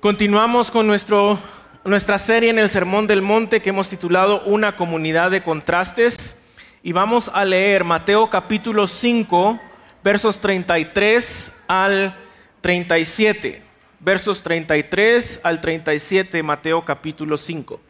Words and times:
Continuamos 0.00 0.70
con 0.70 0.86
nuestro, 0.86 1.40
nuestra 1.82 2.18
serie 2.18 2.50
en 2.50 2.60
el 2.60 2.68
Sermón 2.68 3.08
del 3.08 3.20
Monte 3.20 3.60
que 3.60 3.70
hemos 3.70 3.88
titulado 3.88 4.44
Una 4.44 4.76
comunidad 4.76 5.32
de 5.32 5.42
contrastes 5.42 6.40
y 6.84 6.92
vamos 6.92 7.28
a 7.34 7.44
leer 7.44 7.82
Mateo 7.82 8.30
capítulo 8.30 8.86
5 8.86 9.60
versos 10.04 10.38
33 10.38 11.52
al 11.66 12.16
37. 12.60 13.60
Versos 13.98 14.44
33 14.44 15.40
al 15.42 15.60
37, 15.60 16.44
Mateo 16.44 16.84
capítulo 16.84 17.36
5. 17.36 17.80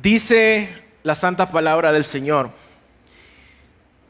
Dice 0.00 0.70
la 1.02 1.14
santa 1.14 1.50
palabra 1.50 1.92
del 1.92 2.06
Señor. 2.06 2.63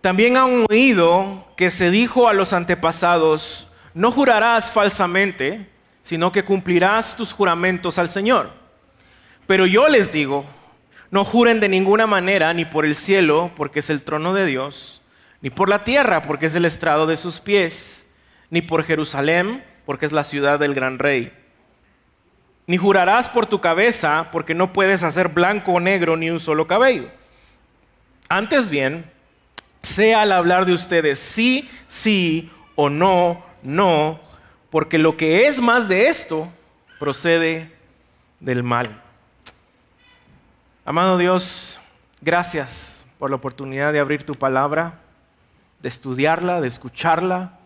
También 0.05 0.37
han 0.37 0.67
oído 0.69 1.47
que 1.57 1.71
se 1.71 1.91
dijo 1.91 2.29
a 2.29 2.35
los 2.35 2.53
antepasados, 2.53 3.69
no 3.95 4.13
jurarás 4.13 4.71
falsamente, 4.71 5.67
sino 6.03 6.31
que 6.31 6.45
cumplirás 6.45 7.17
tus 7.17 7.33
juramentos 7.33 7.97
al 7.97 8.11
Señor. 8.11 8.51
Pero 9.47 9.65
yo 9.65 9.89
les 9.89 10.13
digo, 10.13 10.45
no 11.11 11.25
juren 11.25 11.59
de 11.59 11.71
ninguna 11.71 12.07
manera, 12.07 12.53
ni 12.53 12.67
por 12.67 12.85
el 12.85 12.97
cielo, 12.97 13.51
porque 13.57 13.79
es 13.79 13.89
el 13.89 14.03
trono 14.03 14.35
de 14.35 14.45
Dios, 14.45 15.01
ni 15.41 15.49
por 15.49 15.71
la 15.71 15.85
tierra, 15.85 16.21
porque 16.21 16.45
es 16.47 16.55
el 16.55 16.67
estrado 16.67 17.07
de 17.07 17.17
sus 17.17 17.41
pies, 17.41 18.07
ni 18.51 18.61
por 18.61 18.85
Jerusalén, 18.85 19.65
porque 19.87 20.05
es 20.05 20.13
la 20.13 20.25
ciudad 20.25 20.59
del 20.59 20.75
gran 20.75 20.99
rey. 20.99 21.33
Ni 22.67 22.77
jurarás 22.77 23.31
por 23.31 23.47
tu 23.47 23.63
cabeza, 23.63 24.29
porque 24.33 24.55
no 24.55 24.75
puedes 24.75 25.03
hacer 25.03 25.29
blanco 25.29 25.73
o 25.73 25.81
negro 25.81 26.15
ni 26.19 26.29
un 26.29 26.41
solo 26.41 26.67
cabello. 26.67 27.09
Antes 28.29 28.69
bien, 28.69 29.14
sea 29.85 30.23
al 30.23 30.33
hablar 30.33 30.67
de 30.67 30.73
ustedes 30.73 31.19
sí, 31.19 31.69
sí 31.87 32.51
o 32.75 32.91
no, 32.91 33.45
no, 33.63 34.21
porque 34.71 34.99
lo 34.99 35.17
que 35.17 35.47
es 35.47 35.61
más 35.61 35.89
de 35.89 36.09
esto 36.09 36.49
procede 36.99 37.73
del 38.41 38.63
mal. 38.63 39.03
Amado 40.85 41.17
Dios, 41.17 41.81
gracias 42.21 43.07
por 43.19 43.31
la 43.31 43.37
oportunidad 43.37 43.93
de 43.93 44.01
abrir 44.01 44.25
tu 44.25 44.35
palabra, 44.35 45.01
de 45.81 45.89
estudiarla, 45.89 46.61
de 46.61 46.69
escucharla. 46.69 47.59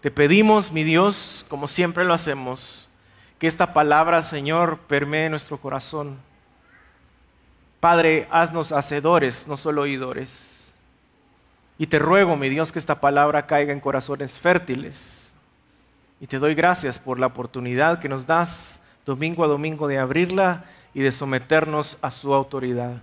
Te 0.00 0.10
pedimos, 0.10 0.70
mi 0.70 0.84
Dios, 0.84 1.44
como 1.48 1.68
siempre 1.68 2.04
lo 2.04 2.14
hacemos, 2.14 2.88
que 3.38 3.46
esta 3.46 3.72
palabra, 3.72 4.22
Señor, 4.22 4.78
permee 4.86 5.28
nuestro 5.28 5.58
corazón. 5.58 6.18
Padre, 7.80 8.26
haznos 8.30 8.72
hacedores, 8.72 9.46
no 9.46 9.56
solo 9.56 9.82
oidores. 9.82 10.55
Y 11.78 11.86
te 11.88 11.98
ruego, 11.98 12.36
mi 12.36 12.48
Dios, 12.48 12.72
que 12.72 12.78
esta 12.78 13.00
palabra 13.00 13.46
caiga 13.46 13.72
en 13.72 13.80
corazones 13.80 14.38
fértiles. 14.38 15.32
Y 16.20 16.26
te 16.26 16.38
doy 16.38 16.54
gracias 16.54 16.98
por 16.98 17.18
la 17.18 17.26
oportunidad 17.26 17.98
que 17.98 18.08
nos 18.08 18.26
das 18.26 18.80
domingo 19.04 19.44
a 19.44 19.48
domingo 19.48 19.86
de 19.86 19.98
abrirla 19.98 20.64
y 20.94 21.00
de 21.00 21.12
someternos 21.12 21.98
a 22.00 22.10
su 22.10 22.32
autoridad. 22.32 23.02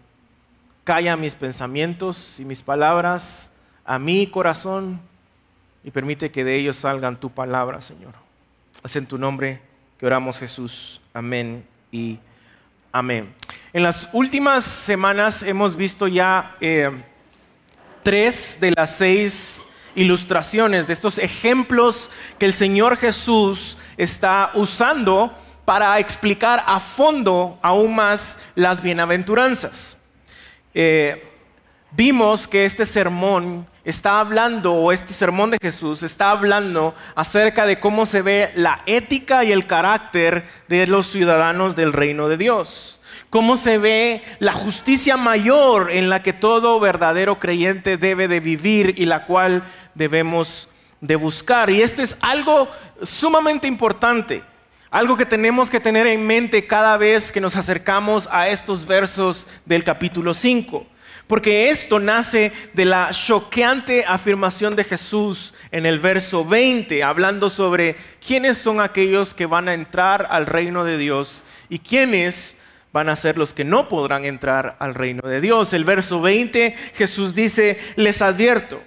Calla 0.84 1.16
mis 1.16 1.36
pensamientos 1.36 2.40
y 2.40 2.46
mis 2.46 2.64
palabras 2.64 3.52
a 3.86 4.00
mi 4.00 4.26
corazón 4.28 5.00
y 5.84 5.92
permite 5.92 6.32
que 6.32 6.44
de 6.44 6.56
ellos 6.56 6.78
salgan 6.78 7.20
tu 7.20 7.30
palabra, 7.30 7.82
Señor. 7.82 8.14
Es 8.84 8.96
en 8.96 9.06
tu 9.06 9.20
nombre 9.20 9.62
que 10.00 10.08
oramos 10.08 10.40
Jesús. 10.40 11.00
Amén 11.14 11.64
y 11.92 12.18
amén. 12.92 13.34
En 13.72 13.84
las 13.84 14.10
últimas 14.12 14.64
semanas 14.64 15.44
hemos 15.44 15.76
visto 15.76 16.08
ya... 16.08 16.56
Eh, 16.60 16.92
tres 18.04 18.58
de 18.60 18.72
las 18.72 18.98
seis 18.98 19.64
ilustraciones, 19.96 20.88
de 20.88 20.94
estos 20.94 21.18
ejemplos 21.18 22.10
que 22.38 22.46
el 22.46 22.54
Señor 22.54 22.98
Jesús 22.98 23.78
está 23.98 24.52
usando 24.54 25.34
para 25.66 25.98
explicar 26.00 26.64
a 26.66 26.80
fondo 26.80 27.58
aún 27.62 27.96
más 27.96 28.38
las 28.56 28.82
bienaventuranzas. 28.82 29.98
Eh, 30.74 31.32
vimos 31.92 32.48
que 32.48 32.66
este 32.66 32.86
sermón 32.86 33.68
está 33.86 34.20
hablando, 34.20 34.74
o 34.74 34.92
este 34.92 35.14
sermón 35.14 35.52
de 35.52 35.58
Jesús 35.62 36.04
está 36.04 36.32
hablando 36.32 36.96
acerca 37.16 37.66
de 37.66 37.80
cómo 37.80 38.06
se 38.06 38.22
ve 38.22 38.52
la 38.56 38.82
ética 38.86 39.44
y 39.44 39.52
el 39.52 39.68
carácter 39.68 40.46
de 40.68 40.88
los 40.88 41.08
ciudadanos 41.08 41.76
del 41.76 41.94
reino 41.94 42.28
de 42.28 42.38
Dios 42.38 43.00
cómo 43.34 43.58
se 43.58 43.80
ve 43.80 44.22
la 44.38 44.54
justicia 44.54 45.18
mayor 45.18 45.90
en 45.90 46.08
la 46.08 46.22
que 46.22 46.34
todo 46.34 46.80
verdadero 46.80 47.40
creyente 47.40 47.98
debe 47.98 48.28
de 48.28 48.40
vivir 48.40 48.94
y 48.96 49.06
la 49.06 49.26
cual 49.26 49.64
debemos 49.96 50.70
de 51.02 51.16
buscar. 51.16 51.72
Y 51.72 51.82
esto 51.82 52.04
es 52.04 52.16
algo 52.22 52.70
sumamente 53.02 53.68
importante, 53.68 54.44
algo 54.92 55.18
que 55.18 55.26
tenemos 55.26 55.72
que 55.72 55.80
tener 55.80 56.06
en 56.06 56.28
mente 56.28 56.68
cada 56.68 56.96
vez 56.96 57.32
que 57.32 57.42
nos 57.42 57.56
acercamos 57.56 58.30
a 58.32 58.50
estos 58.50 58.86
versos 58.86 59.48
del 59.66 59.84
capítulo 59.84 60.36
5. 60.36 60.86
Porque 61.26 61.72
esto 61.72 62.00
nace 62.00 62.52
de 62.76 62.86
la 62.86 63.10
choqueante 63.14 64.06
afirmación 64.08 64.76
de 64.76 64.84
Jesús 64.84 65.56
en 65.72 65.88
el 65.88 66.00
verso 66.00 66.46
20, 66.46 67.02
hablando 67.02 67.50
sobre 67.50 67.96
quiénes 68.24 68.60
son 68.60 68.80
aquellos 68.80 69.34
que 69.34 69.48
van 69.48 69.70
a 69.70 69.74
entrar 69.74 70.28
al 70.30 70.46
reino 70.46 70.84
de 70.84 71.00
Dios 71.00 71.44
y 71.68 71.80
quiénes 71.80 72.58
van 72.94 73.10
a 73.10 73.16
ser 73.16 73.38
los 73.38 73.54
que 73.54 73.66
no 73.66 73.90
podrán 73.90 74.24
entrar 74.24 74.78
al 74.80 74.94
reino 74.94 75.28
de 75.28 75.42
Dios. 75.42 75.74
El 75.74 75.84
verso 75.84 76.22
20, 76.22 76.76
Jesús 76.94 77.34
dice, 77.34 77.80
les 77.96 78.22
advierto, 78.22 78.82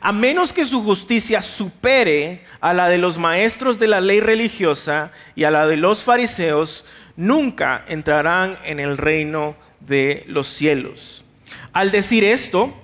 a 0.00 0.12
menos 0.12 0.52
que 0.52 0.64
su 0.64 0.82
justicia 0.82 1.40
supere 1.40 2.42
a 2.60 2.74
la 2.74 2.88
de 2.88 2.98
los 2.98 3.18
maestros 3.18 3.78
de 3.78 3.86
la 3.86 4.00
ley 4.00 4.18
religiosa 4.18 5.12
y 5.36 5.44
a 5.44 5.52
la 5.52 5.68
de 5.68 5.76
los 5.76 6.02
fariseos, 6.02 6.84
nunca 7.14 7.84
entrarán 7.88 8.58
en 8.64 8.80
el 8.80 8.98
reino 8.98 9.54
de 9.78 10.24
los 10.26 10.48
cielos. 10.48 11.24
Al 11.72 11.92
decir 11.92 12.24
esto, 12.24 12.74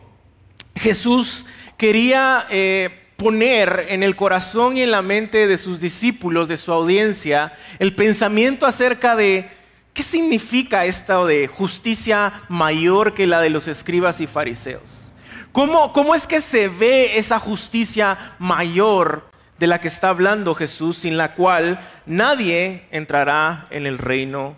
Jesús 0.76 1.44
quería 1.76 2.46
eh, 2.50 2.90
poner 3.16 3.86
en 3.88 4.04
el 4.04 4.14
corazón 4.14 4.76
y 4.76 4.82
en 4.82 4.92
la 4.92 5.02
mente 5.02 5.48
de 5.48 5.58
sus 5.58 5.80
discípulos, 5.80 6.48
de 6.48 6.56
su 6.56 6.72
audiencia, 6.72 7.52
el 7.80 7.96
pensamiento 7.96 8.64
acerca 8.64 9.16
de 9.16 9.48
¿Qué 9.92 10.02
significa 10.02 10.86
esto 10.86 11.26
de 11.26 11.48
justicia 11.48 12.44
mayor 12.48 13.12
que 13.12 13.26
la 13.26 13.42
de 13.42 13.50
los 13.50 13.68
escribas 13.68 14.22
y 14.22 14.26
fariseos? 14.26 15.12
¿Cómo, 15.52 15.92
¿Cómo, 15.92 16.14
es 16.14 16.26
que 16.26 16.40
se 16.40 16.68
ve 16.68 17.18
esa 17.18 17.38
justicia 17.38 18.34
mayor 18.38 19.30
de 19.58 19.66
la 19.66 19.82
que 19.82 19.88
está 19.88 20.08
hablando 20.08 20.54
Jesús, 20.54 20.96
sin 20.96 21.18
la 21.18 21.34
cual 21.34 21.78
nadie 22.06 22.86
entrará 22.90 23.66
en 23.68 23.86
el 23.86 23.98
reino 23.98 24.56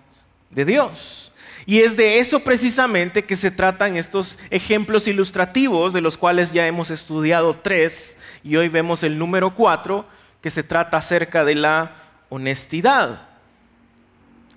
de 0.50 0.64
Dios? 0.64 1.32
Y 1.66 1.80
es 1.80 1.96
de 1.96 2.20
eso 2.20 2.40
precisamente 2.40 3.24
que 3.24 3.34
se 3.34 3.50
tratan 3.50 3.96
estos 3.96 4.38
ejemplos 4.50 5.08
ilustrativos, 5.08 5.92
de 5.92 6.00
los 6.00 6.16
cuales 6.16 6.52
ya 6.52 6.68
hemos 6.68 6.92
estudiado 6.92 7.56
tres, 7.56 8.18
y 8.44 8.54
hoy 8.54 8.68
vemos 8.68 9.02
el 9.02 9.18
número 9.18 9.56
cuatro, 9.56 10.06
que 10.40 10.50
se 10.50 10.62
trata 10.62 10.98
acerca 10.98 11.44
de 11.44 11.56
la 11.56 11.96
honestidad 12.28 13.33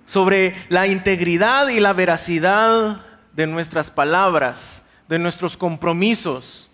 sobre 0.08 0.54
la 0.70 0.86
integridad 0.86 1.68
y 1.68 1.80
la 1.80 1.92
veracidad 1.92 3.02
de 3.34 3.46
nuestras 3.46 3.90
palabras, 3.90 4.82
de 5.06 5.18
nuestros 5.18 5.54
compromisos, 5.54 6.70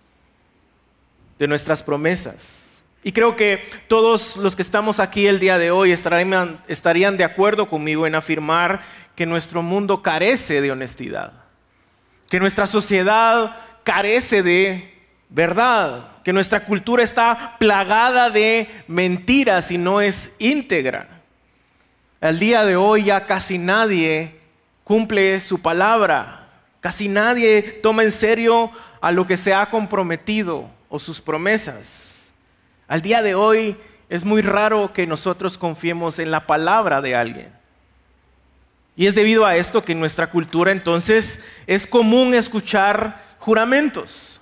de 1.36 1.48
nuestras 1.48 1.82
promesas. 1.82 2.80
Y 3.02 3.10
creo 3.10 3.34
que 3.34 3.68
todos 3.88 4.36
los 4.36 4.54
que 4.54 4.62
estamos 4.62 5.00
aquí 5.00 5.26
el 5.26 5.40
día 5.40 5.58
de 5.58 5.72
hoy 5.72 5.90
estarían, 5.90 7.16
de 7.16 7.24
acuerdo 7.24 7.68
conmigo 7.68 8.06
en 8.06 8.14
afirmar 8.14 8.82
que 9.16 9.26
nuestro 9.26 9.62
mundo 9.62 10.00
carece 10.00 10.60
de 10.60 10.70
honestidad, 10.70 11.32
que 12.30 12.38
nuestra 12.38 12.68
sociedad 12.68 13.56
carece 13.82 14.44
de 14.44 14.94
verdad, 15.28 16.22
que 16.22 16.32
nuestra 16.32 16.64
cultura 16.64 17.02
está 17.02 17.56
plagada 17.58 18.30
de 18.30 18.68
mentiras 18.86 19.72
y 19.72 19.78
no 19.78 20.00
es 20.00 20.30
íntegra. 20.38 21.13
Al 22.24 22.38
día 22.38 22.64
de 22.64 22.74
hoy 22.74 23.04
ya 23.04 23.26
casi 23.26 23.58
nadie 23.58 24.40
cumple 24.82 25.42
su 25.42 25.60
palabra, 25.60 26.48
casi 26.80 27.06
nadie 27.06 27.60
toma 27.82 28.02
en 28.02 28.10
serio 28.10 28.70
a 29.02 29.12
lo 29.12 29.26
que 29.26 29.36
se 29.36 29.52
ha 29.52 29.68
comprometido 29.68 30.70
o 30.88 30.98
sus 30.98 31.20
promesas. 31.20 32.32
Al 32.88 33.02
día 33.02 33.20
de 33.20 33.34
hoy 33.34 33.76
es 34.08 34.24
muy 34.24 34.40
raro 34.40 34.94
que 34.94 35.06
nosotros 35.06 35.58
confiemos 35.58 36.18
en 36.18 36.30
la 36.30 36.46
palabra 36.46 37.02
de 37.02 37.14
alguien. 37.14 37.52
Y 38.96 39.06
es 39.06 39.14
debido 39.14 39.44
a 39.44 39.56
esto 39.56 39.84
que 39.84 39.92
en 39.92 40.00
nuestra 40.00 40.30
cultura 40.30 40.72
entonces 40.72 41.40
es 41.66 41.86
común 41.86 42.32
escuchar 42.32 43.22
juramentos 43.38 44.40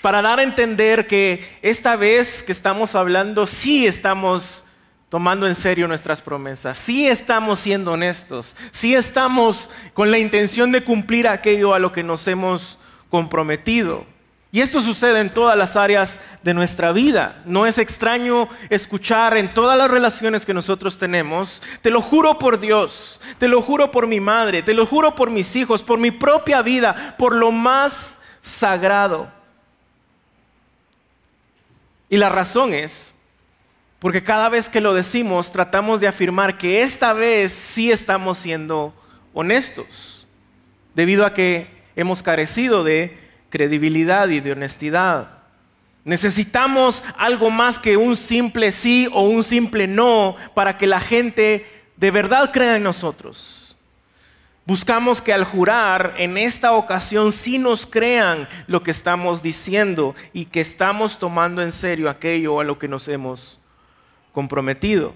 para 0.00 0.22
dar 0.22 0.38
a 0.38 0.44
entender 0.44 1.08
que 1.08 1.58
esta 1.62 1.96
vez 1.96 2.44
que 2.44 2.52
estamos 2.52 2.94
hablando 2.94 3.44
sí 3.44 3.88
estamos 3.88 4.64
tomando 5.10 5.48
en 5.48 5.56
serio 5.56 5.88
nuestras 5.88 6.22
promesas, 6.22 6.78
si 6.78 7.06
estamos 7.06 7.58
siendo 7.58 7.92
honestos, 7.92 8.56
si 8.70 8.94
estamos 8.94 9.68
con 9.92 10.10
la 10.10 10.18
intención 10.18 10.70
de 10.70 10.84
cumplir 10.84 11.26
aquello 11.26 11.74
a 11.74 11.80
lo 11.80 11.92
que 11.92 12.04
nos 12.04 12.26
hemos 12.28 12.78
comprometido. 13.10 14.06
Y 14.52 14.60
esto 14.60 14.80
sucede 14.80 15.20
en 15.20 15.34
todas 15.34 15.56
las 15.56 15.76
áreas 15.76 16.20
de 16.42 16.54
nuestra 16.54 16.92
vida. 16.92 17.42
No 17.44 17.66
es 17.66 17.78
extraño 17.78 18.48
escuchar 18.68 19.36
en 19.36 19.52
todas 19.52 19.76
las 19.76 19.90
relaciones 19.90 20.46
que 20.46 20.54
nosotros 20.54 20.96
tenemos, 20.96 21.60
te 21.82 21.90
lo 21.90 22.00
juro 22.00 22.38
por 22.38 22.58
Dios, 22.58 23.20
te 23.38 23.48
lo 23.48 23.62
juro 23.62 23.90
por 23.90 24.06
mi 24.06 24.20
madre, 24.20 24.62
te 24.62 24.74
lo 24.74 24.86
juro 24.86 25.14
por 25.16 25.30
mis 25.30 25.54
hijos, 25.56 25.82
por 25.82 25.98
mi 25.98 26.12
propia 26.12 26.62
vida, 26.62 27.16
por 27.18 27.34
lo 27.34 27.50
más 27.50 28.18
sagrado. 28.40 29.28
Y 32.08 32.16
la 32.16 32.28
razón 32.28 32.74
es 32.74 33.12
porque 34.00 34.22
cada 34.22 34.48
vez 34.48 34.68
que 34.68 34.80
lo 34.80 34.94
decimos 34.94 35.52
tratamos 35.52 36.00
de 36.00 36.08
afirmar 36.08 36.56
que 36.56 36.82
esta 36.82 37.12
vez 37.12 37.52
sí 37.52 37.92
estamos 37.92 38.38
siendo 38.38 38.94
honestos, 39.34 40.26
debido 40.94 41.24
a 41.24 41.34
que 41.34 41.68
hemos 41.94 42.22
carecido 42.22 42.82
de 42.82 43.18
credibilidad 43.50 44.28
y 44.28 44.40
de 44.40 44.52
honestidad. 44.52 45.30
Necesitamos 46.04 47.04
algo 47.18 47.50
más 47.50 47.78
que 47.78 47.98
un 47.98 48.16
simple 48.16 48.72
sí 48.72 49.06
o 49.12 49.24
un 49.24 49.44
simple 49.44 49.86
no 49.86 50.34
para 50.54 50.78
que 50.78 50.86
la 50.86 51.00
gente 51.00 51.66
de 51.96 52.10
verdad 52.10 52.52
crea 52.52 52.76
en 52.76 52.82
nosotros. 52.82 53.76
Buscamos 54.64 55.20
que 55.20 55.34
al 55.34 55.44
jurar 55.44 56.14
en 56.16 56.38
esta 56.38 56.72
ocasión 56.72 57.32
sí 57.32 57.58
nos 57.58 57.86
crean 57.86 58.48
lo 58.66 58.82
que 58.82 58.92
estamos 58.92 59.42
diciendo 59.42 60.14
y 60.32 60.46
que 60.46 60.60
estamos 60.60 61.18
tomando 61.18 61.60
en 61.60 61.72
serio 61.72 62.08
aquello 62.08 62.60
a 62.60 62.64
lo 62.64 62.78
que 62.78 62.88
nos 62.88 63.06
hemos 63.08 63.59
comprometido. 64.32 65.14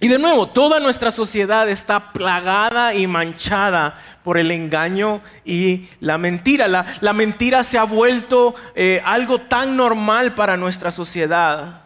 Y 0.00 0.08
de 0.08 0.18
nuevo, 0.18 0.48
toda 0.48 0.80
nuestra 0.80 1.10
sociedad 1.10 1.68
está 1.68 2.12
plagada 2.12 2.94
y 2.94 3.06
manchada 3.06 3.98
por 4.22 4.38
el 4.38 4.50
engaño 4.50 5.22
y 5.44 5.88
la 6.00 6.18
mentira. 6.18 6.68
La, 6.68 7.12
mentira 7.12 7.64
se 7.64 7.78
ha 7.78 7.84
vuelto 7.84 8.54
eh, 8.74 9.00
algo 9.04 9.38
tan 9.38 9.76
normal 9.76 10.34
para 10.34 10.56
nuestra 10.56 10.90
sociedad, 10.90 11.82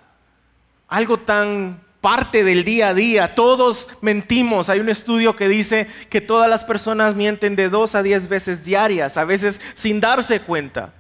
algo 0.89 1.19
tan 1.19 1.81
parte 2.01 2.45
del 2.45 2.65
día 2.65 2.89
a 2.89 2.95
día. 2.95 3.35
Todos 3.35 3.89
mentimos. 4.01 4.69
Hay 4.69 4.81
un 4.81 4.89
estudio 4.89 5.37
que 5.37 5.49
dice 5.49 5.87
que 6.09 6.21
todas 6.21 6.49
las 6.51 6.65
personas 6.65 7.15
mienten 7.15 7.57
de 7.57 7.69
dos 7.69 7.95
a 7.95 8.03
diez 8.03 8.29
veces 8.29 8.65
diarias, 8.65 9.17
a 9.17 9.25
veces 9.25 9.61
sin 9.75 10.01
darse 10.01 10.41
cuenta. 10.41 10.93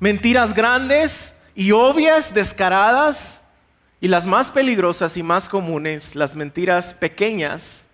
Mentiras 0.00 0.54
grandes 0.54 1.36
y 1.54 1.72
obvias, 1.72 2.32
descaradas 2.32 3.43
y 4.04 4.08
las 4.08 4.26
más 4.26 4.50
peligrosas 4.50 5.16
y 5.16 5.22
más 5.22 5.48
comunes, 5.48 6.14
las 6.14 6.34
mentiras 6.34 6.92
pequeñas, 6.92 7.86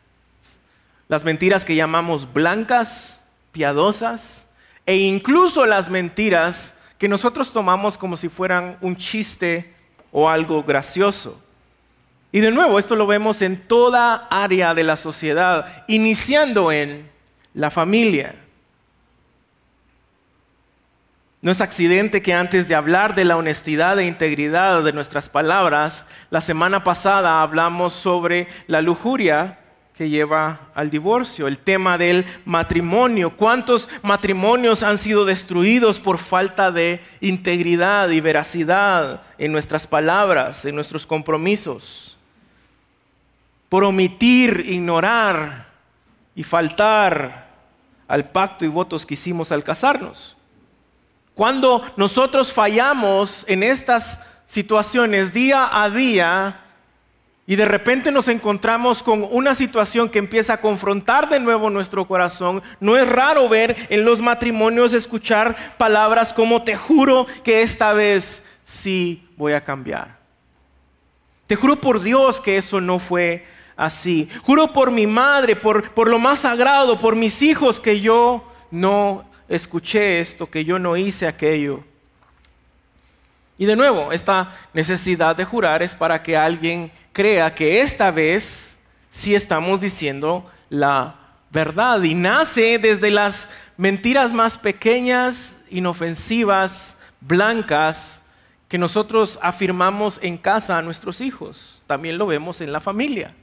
las 1.07 1.23
mentiras 1.23 1.65
que 1.65 1.77
llamamos 1.77 2.33
blancas, 2.33 3.21
piadosas, 3.53 4.49
e 4.87 4.97
incluso 4.97 5.67
las 5.67 5.89
mentiras 5.89 6.75
que 6.99 7.09
nosotros 7.09 7.53
tomamos 7.53 7.97
como 7.97 8.17
si 8.17 8.29
fueran 8.29 8.77
un 8.81 8.97
chiste 8.97 9.73
o 10.11 10.29
algo 10.29 10.65
gracioso. 10.65 11.41
Y 12.33 12.41
de 12.41 12.51
nuevo, 12.51 12.81
esto 12.81 12.97
lo 12.97 13.07
vemos 13.07 13.41
en 13.41 13.69
toda 13.69 14.27
área 14.33 14.75
de 14.75 14.83
la 14.83 14.97
sociedad, 14.97 15.85
iniciando 15.87 16.73
en 16.73 17.09
la 17.55 17.71
familia. 17.71 18.35
No 21.43 21.51
es 21.51 21.63
accidente 21.63 22.21
que 22.21 22.35
antes 22.35 22.69
de 22.69 22.75
hablar 22.75 23.15
de 23.15 23.25
la 23.25 23.39
honestidad 23.39 23.99
e 23.99 24.05
integridad 24.05 24.85
de 24.85 24.93
nuestras 24.93 25.31
palabras, 25.31 26.05
la 26.29 26.43
semana 26.43 26.85
pasada 26.85 27.41
hablamos 27.41 27.95
sobre 27.95 28.47
la 28.67 28.83
lujuria 28.83 29.59
que 29.95 30.11
lleva 30.11 30.69
al 30.75 30.91
divorcio, 30.91 31.47
el 31.47 31.59
tema 31.59 31.97
del 31.97 32.27
matrimonio. 32.45 33.37
¿Cuántos 33.37 33.89
matrimonios 34.03 34.83
han 34.83 34.99
sido 34.99 35.25
destruidos 35.25 35.99
por 35.99 36.19
falta 36.19 36.71
de 36.71 37.01
integridad 37.23 38.11
y 38.11 38.21
veracidad 38.21 39.23
en 39.39 39.53
nuestras 39.53 39.87
palabras, 39.87 40.67
en 40.67 40.75
nuestros 40.75 41.07
compromisos? 41.07 42.19
Por 43.71 43.85
omitir, 43.85 44.67
ignorar 44.69 45.69
y 46.35 46.43
faltar 46.43 47.49
al 48.09 48.29
pacto 48.29 48.67
y 48.67 48.69
votos 48.69 49.07
que 49.07 49.15
hicimos 49.15 49.53
al 49.53 49.65
casarnos. 49.65 50.37
Cuando 51.41 51.83
nosotros 51.97 52.53
fallamos 52.53 53.47
en 53.49 53.63
estas 53.63 54.21
situaciones 54.45 55.33
día 55.33 55.71
a 55.73 55.89
día 55.89 56.61
y 57.47 57.57
de 57.57 57.65
repente 57.65 58.13
nos 58.13 58.29
encontramos 58.29 59.03
con 59.03 59.27
una 59.31 59.55
situación 59.55 60.11
que 60.11 60.19
empieza 60.19 60.53
a 60.53 60.61
confrontar 60.61 61.31
de 61.31 61.41
nuevo 61.41 61.71
nuestro 61.71 62.07
corazón, 62.07 62.63
no 62.79 62.95
es 62.95 63.09
raro 63.09 63.49
ver 63.49 63.87
en 63.89 64.05
los 64.05 64.21
matrimonios 64.21 64.93
escuchar 64.93 65.57
palabras 65.79 66.35
como 66.35 66.63
te 66.63 66.77
juro 66.77 67.27
que 67.43 67.63
esta 67.63 67.95
vez 67.95 68.45
sí 68.63 69.27
voy 69.39 69.55
a 69.55 69.65
cambiar. 69.65 70.19
Te 71.47 71.57
juro 71.57 71.81
por 71.81 72.03
Dios 72.03 72.39
que 72.39 72.59
eso 72.59 72.83
no 72.83 72.99
fue 72.99 73.47
así. 73.79 74.29
Juro 74.43 74.75
por 74.75 74.91
mi 74.91 75.07
madre, 75.07 75.57
por, 75.57 75.93
por 75.93 76.07
lo 76.11 76.19
más 76.19 76.41
sagrado, 76.41 77.01
por 77.01 77.17
mis 77.17 77.41
hijos 77.41 77.81
que 77.81 78.03
yo 78.03 78.47
no 78.71 79.30
escuché 79.51 80.21
esto, 80.21 80.49
que 80.49 80.65
yo 80.65 80.79
no 80.79 80.97
hice 80.97 81.27
aquello. 81.27 81.85
Y 83.59 83.67
de 83.67 83.77
nuevo, 83.77 84.11
esta 84.13 84.57
necesidad 84.73 85.37
de 85.37 85.45
jurar 85.45 85.83
es 85.83 85.95
para 85.95 86.23
que 86.23 86.35
alguien 86.37 86.91
crea 87.13 87.55
que 87.55 87.83
esta 87.83 88.11
vez 88.11 88.79
sí 89.11 89.35
estamos 89.35 89.83
diciendo 89.83 90.51
la 90.71 91.17
verdad. 91.51 92.03
Y 92.03 92.15
nace 92.15 92.79
desde 92.79 93.11
las 93.11 93.51
mentiras 93.77 94.33
más 94.33 94.57
pequeñas, 94.57 95.61
inofensivas, 95.69 96.97
blancas, 97.21 98.23
que 98.69 98.79
nosotros 98.79 99.39
afirmamos 99.43 100.19
en 100.23 100.39
casa 100.39 100.79
a 100.79 100.83
nuestros 100.83 101.21
hijos. 101.21 101.83
También 101.87 102.17
lo 102.17 102.27
vemos 102.27 102.61
en 102.61 102.73
la 102.73 102.81
familia. 102.81 103.35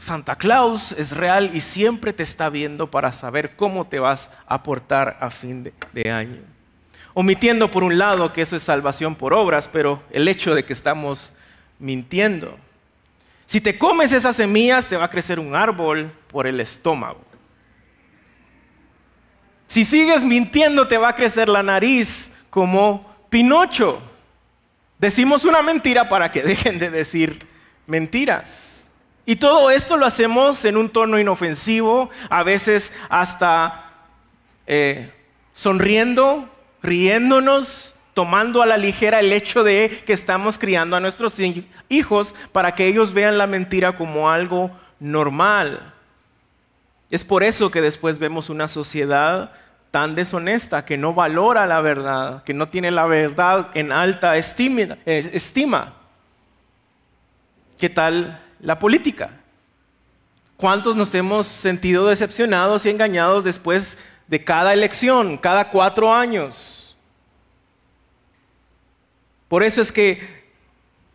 Santa 0.00 0.36
Claus 0.36 0.92
es 0.92 1.14
real 1.14 1.50
y 1.52 1.60
siempre 1.60 2.14
te 2.14 2.22
está 2.22 2.48
viendo 2.48 2.90
para 2.90 3.12
saber 3.12 3.54
cómo 3.54 3.86
te 3.86 3.98
vas 3.98 4.30
a 4.46 4.62
portar 4.62 5.18
a 5.20 5.30
fin 5.30 5.70
de, 5.92 6.10
año. 6.10 6.40
Omitiendo 7.12 7.70
por 7.70 7.84
un 7.84 7.98
lado 7.98 8.32
que 8.32 8.40
eso 8.40 8.56
es 8.56 8.62
salvación 8.62 9.14
por 9.14 9.34
obras, 9.34 9.68
pero 9.68 10.02
el 10.10 10.26
hecho 10.26 10.54
de 10.54 10.64
que 10.64 10.72
estamos 10.72 11.34
mintiendo. 11.78 12.58
Si 13.44 13.60
te 13.60 13.76
comes 13.76 14.10
esas 14.12 14.36
semillas, 14.36 14.88
te 14.88 14.96
va 14.96 15.04
a 15.04 15.10
crecer 15.10 15.38
un 15.38 15.54
árbol 15.54 16.10
por 16.28 16.46
el 16.46 16.60
estómago. 16.60 17.20
Si 19.66 19.84
sigues 19.84 20.24
mintiendo, 20.24 20.88
te 20.88 20.96
va 20.96 21.10
a 21.10 21.14
crecer 21.14 21.46
la 21.46 21.62
nariz 21.62 22.32
como 22.48 23.06
Pinocho. 23.28 24.00
Decimos 24.98 25.44
una 25.44 25.60
mentira 25.60 26.08
para 26.08 26.32
que 26.32 26.42
dejen 26.42 26.78
de 26.78 26.88
decir 26.88 27.46
mentiras. 27.86 28.79
Y 29.26 29.36
todo 29.36 29.70
esto 29.70 29.96
lo 29.96 30.06
hacemos 30.06 30.64
en 30.64 30.76
un 30.76 30.88
tono 30.88 31.18
inofensivo, 31.18 32.10
a 32.28 32.42
veces 32.42 32.92
hasta 33.08 33.92
eh, 34.66 35.12
sonriendo, 35.52 36.48
riéndonos, 36.82 37.94
tomando 38.14 38.62
a 38.62 38.66
la 38.66 38.76
ligera 38.76 39.20
el 39.20 39.32
hecho 39.32 39.62
de 39.62 40.02
que 40.06 40.12
estamos 40.12 40.58
criando 40.58 40.96
a 40.96 41.00
nuestros 41.00 41.36
hijos 41.88 42.34
para 42.52 42.74
que 42.74 42.86
ellos 42.86 43.12
vean 43.12 43.38
la 43.38 43.46
mentira 43.46 43.96
como 43.96 44.30
algo 44.30 44.70
normal. 44.98 45.94
Es 47.10 47.24
por 47.24 47.42
eso 47.42 47.70
que 47.70 47.80
después 47.80 48.18
vemos 48.18 48.50
una 48.50 48.68
sociedad 48.68 49.52
tan 49.90 50.14
deshonesta, 50.14 50.84
que 50.84 50.96
no 50.96 51.14
valora 51.14 51.66
la 51.66 51.80
verdad, 51.80 52.44
que 52.44 52.54
no 52.54 52.68
tiene 52.68 52.90
la 52.90 53.06
verdad 53.06 53.68
en 53.74 53.90
alta 53.90 54.36
estima. 54.36 54.98
Eh, 55.04 55.30
estima. 55.32 55.94
¿Qué 57.78 57.88
tal 57.88 58.40
la 58.62 58.78
política. 58.78 59.30
¿Cuántos 60.56 60.94
nos 60.94 61.14
hemos 61.14 61.46
sentido 61.46 62.06
decepcionados 62.06 62.84
y 62.84 62.90
engañados 62.90 63.44
después 63.44 63.96
de 64.26 64.44
cada 64.44 64.74
elección, 64.74 65.38
cada 65.38 65.70
cuatro 65.70 66.12
años? 66.12 66.96
Por 69.48 69.62
eso 69.62 69.80
es 69.80 69.90
que 69.90 70.40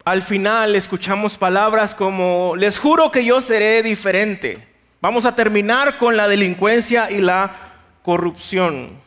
al 0.03 0.21
final 0.21 0.75
escuchamos 0.75 1.37
palabras 1.37 1.95
como, 1.95 2.55
les 2.55 2.77
juro 2.77 3.11
que 3.11 3.23
yo 3.23 3.39
seré 3.39 3.81
diferente. 3.81 4.67
Vamos 5.01 5.25
a 5.25 5.35
terminar 5.35 5.97
con 5.97 6.17
la 6.17 6.27
delincuencia 6.27 7.09
y 7.11 7.19
la 7.19 7.55
corrupción. 8.03 8.99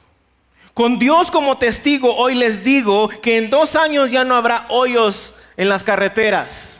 Con 0.74 0.98
Dios 0.98 1.30
como 1.30 1.58
testigo, 1.58 2.14
hoy 2.16 2.36
les 2.36 2.62
digo 2.62 3.08
que 3.08 3.36
en 3.36 3.50
dos 3.50 3.74
años 3.74 4.12
ya 4.12 4.24
no 4.24 4.36
habrá 4.36 4.66
hoyos 4.68 5.34
en 5.56 5.68
las 5.68 5.82
carreteras. 5.82 6.77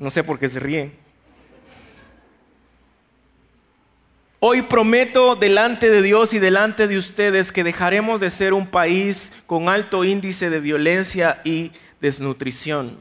No 0.00 0.10
sé 0.10 0.24
por 0.24 0.38
qué 0.38 0.48
se 0.48 0.58
ríen. 0.58 0.92
Hoy 4.40 4.62
prometo 4.62 5.36
delante 5.36 5.90
de 5.90 6.00
Dios 6.00 6.32
y 6.32 6.38
delante 6.38 6.88
de 6.88 6.96
ustedes 6.96 7.52
que 7.52 7.62
dejaremos 7.62 8.22
de 8.22 8.30
ser 8.30 8.54
un 8.54 8.66
país 8.66 9.30
con 9.44 9.68
alto 9.68 10.02
índice 10.02 10.48
de 10.48 10.58
violencia 10.58 11.42
y 11.44 11.72
desnutrición. 12.00 12.96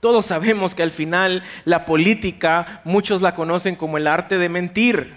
Todos 0.00 0.26
sabemos 0.26 0.74
que 0.74 0.82
al 0.82 0.90
final 0.90 1.44
la 1.64 1.86
política, 1.86 2.80
muchos 2.84 3.22
la 3.22 3.36
conocen 3.36 3.76
como 3.76 3.96
el 3.96 4.08
arte 4.08 4.38
de 4.38 4.48
mentir. 4.48 5.14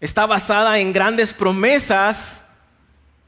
Está 0.00 0.26
basada 0.26 0.80
en 0.80 0.92
grandes 0.92 1.32
promesas 1.32 2.44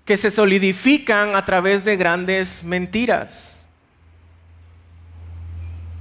que 0.05 0.17
se 0.17 0.33
solidifican 0.33 1.37
a 1.37 1.45
través 1.45 1.85
de 1.85 1.97
grandes 1.97 2.65
mentiras. 2.65 3.58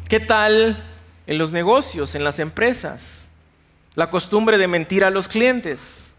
¿Qué 0.07 0.19
tal 0.19 0.83
en 1.25 1.37
los 1.37 1.51
negocios, 1.51 2.15
en 2.15 2.23
las 2.23 2.39
empresas? 2.39 3.29
La 3.95 4.09
costumbre 4.09 4.57
de 4.57 4.67
mentir 4.67 5.03
a 5.03 5.09
los 5.09 5.27
clientes. 5.27 6.15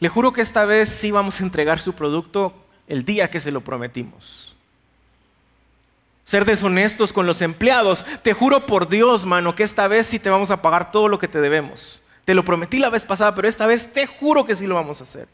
Le 0.00 0.08
juro 0.08 0.32
que 0.32 0.40
esta 0.40 0.64
vez 0.64 0.88
sí 0.88 1.10
vamos 1.10 1.40
a 1.40 1.44
entregar 1.44 1.78
su 1.78 1.92
producto 1.92 2.54
el 2.88 3.04
día 3.04 3.30
que 3.30 3.40
se 3.40 3.52
lo 3.52 3.60
prometimos. 3.60 4.56
Ser 6.24 6.44
deshonestos 6.44 7.12
con 7.12 7.26
los 7.26 7.42
empleados. 7.42 8.04
Te 8.22 8.32
juro 8.32 8.66
por 8.66 8.88
Dios, 8.88 9.24
mano, 9.24 9.54
que 9.54 9.62
esta 9.62 9.86
vez 9.86 10.06
sí 10.06 10.18
te 10.18 10.30
vamos 10.30 10.50
a 10.50 10.62
pagar 10.62 10.90
todo 10.90 11.08
lo 11.08 11.18
que 11.18 11.28
te 11.28 11.40
debemos. 11.40 12.00
Te 12.24 12.34
lo 12.34 12.44
prometí 12.44 12.78
la 12.78 12.90
vez 12.90 13.04
pasada, 13.04 13.34
pero 13.34 13.46
esta 13.46 13.66
vez 13.66 13.92
te 13.92 14.06
juro 14.06 14.44
que 14.46 14.54
sí 14.54 14.66
lo 14.66 14.74
vamos 14.74 15.00
a 15.00 15.04
hacer. 15.04 15.28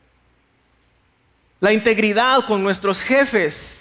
La 1.61 1.73
integridad 1.73 2.45
con 2.47 2.63
nuestros 2.63 3.01
jefes. 3.01 3.80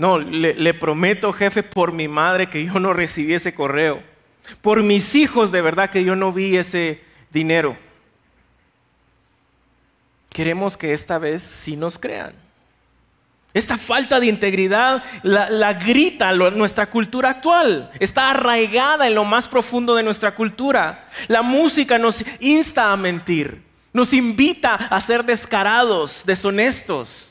No, 0.00 0.18
le, 0.18 0.72
prometo, 0.72 1.30
jefe, 1.30 1.62
por 1.62 1.92
mi 1.92 2.08
madre 2.08 2.48
que 2.48 2.64
yo 2.64 2.80
no 2.80 2.94
recibí 2.94 3.34
ese 3.34 3.52
correo. 3.52 4.02
Por 4.62 4.82
mis 4.82 5.14
hijos, 5.14 5.52
de 5.52 5.60
verdad 5.60 5.90
que 5.90 6.02
yo 6.02 6.16
no 6.16 6.32
vi 6.32 6.56
ese 6.56 7.02
dinero. 7.30 7.76
Queremos 10.30 10.78
que 10.78 10.94
esta 10.94 11.18
vez 11.18 11.42
sí 11.42 11.76
nos 11.76 11.98
crean. 11.98 12.32
Esta 13.52 13.76
falta 13.76 14.18
de 14.20 14.28
integridad 14.28 15.04
la, 15.22 15.74
grita 15.74 16.32
nuestra 16.32 16.86
cultura 16.88 17.28
actual. 17.28 17.90
Está 18.00 18.30
arraigada 18.30 19.06
en 19.06 19.14
lo 19.14 19.26
más 19.26 19.48
profundo 19.48 19.94
de 19.94 20.02
nuestra 20.02 20.34
cultura. 20.34 21.08
La 21.28 21.42
música 21.42 21.98
nos 21.98 22.24
insta 22.38 22.90
a 22.90 22.96
mentir. 22.96 23.62
Nos 23.92 24.14
invita 24.14 24.76
a 24.76 24.98
ser 25.02 25.26
descarados, 25.26 26.22
deshonestos. 26.24 27.29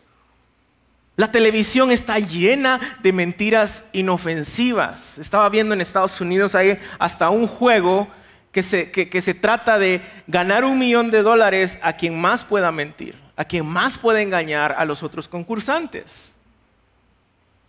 La 1.19 1.33
televisión 1.33 1.91
está 1.91 2.17
llena 2.17 2.79
de 3.03 3.11
mentiras 3.11 3.83
inofensivas. 3.91 5.17
Estaba 5.17 5.49
viendo 5.49 5.73
en 5.73 5.81
Estados 5.81 6.21
Unidos 6.21 6.55
ahí 6.55 6.79
hasta 6.97 7.29
un 7.29 7.45
juego 7.45 8.07
que 8.53 8.63
se, 8.63 8.89
que 8.89 9.21
se 9.21 9.33
trata 9.33 9.77
de 9.77 10.01
ganar 10.27 10.63
un 10.63 10.79
millón 10.79 11.11
de 11.11 11.21
dólares 11.21 11.77
a 11.81 11.91
quien 11.93 12.17
más 12.17 12.45
pueda 12.45 12.71
mentir 12.71 13.15
a 13.39 13.45
quien 13.45 13.65
más 13.65 13.97
puede 13.97 14.21
engañar 14.21 14.75
a 14.77 14.83
los 14.83 15.01
otros 15.01 15.29
concursantes. 15.29 16.35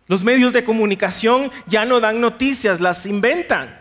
Los 0.08 0.24
medios 0.24 0.52
de 0.52 0.64
comunicación 0.64 1.52
ya 1.68 1.84
no 1.84 2.00
dan 2.00 2.20
noticias, 2.20 2.80
las 2.80 3.06
inventan. 3.06 3.78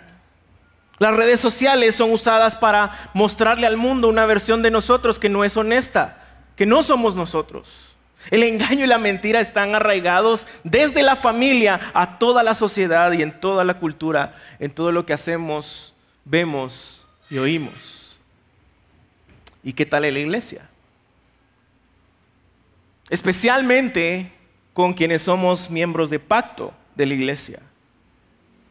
Las 1.00 1.16
redes 1.16 1.40
sociales 1.40 1.96
son 1.96 2.12
usadas 2.12 2.56
para 2.56 3.10
mostrarle 3.16 3.66
al 3.66 3.76
mundo 3.76 4.08
una 4.08 4.28
versión 4.28 4.62
de 4.62 4.70
nosotros 4.70 5.18
que 5.18 5.30
no 5.30 5.44
es 5.44 5.58
honesta, 5.58 6.28
que 6.56 6.68
no 6.68 6.84
somos 6.84 7.16
nosotros. 7.16 7.89
El 8.32 8.44
engaño 8.44 8.84
y 8.84 8.88
la 8.88 8.98
mentira 8.98 9.40
están 9.40 9.76
arraigados 9.76 10.46
desde 10.64 11.04
la 11.04 11.16
familia 11.16 11.92
a 11.94 12.20
toda 12.20 12.44
la 12.44 12.56
sociedad 12.56 13.12
y 13.14 13.22
en 13.22 13.40
toda 13.40 13.64
la 13.64 13.76
cultura, 13.76 14.36
en 14.60 14.72
todo 14.72 14.92
lo 14.92 15.06
que 15.06 15.14
hacemos, 15.14 15.94
vemos 16.26 17.06
y 17.30 17.38
oímos. 17.38 18.18
¿Y 19.64 19.74
qué 19.74 19.86
tal 19.86 20.06
en 20.06 20.14
la 20.14 20.20
iglesia? 20.20 20.70
especialmente 23.10 24.32
con 24.74 24.94
quienes 24.94 25.24
somos 25.24 25.70
miembros 25.70 26.10
de 26.10 26.20
pacto 26.20 26.74
de 26.96 27.06
la 27.08 27.14
iglesia. 27.16 27.60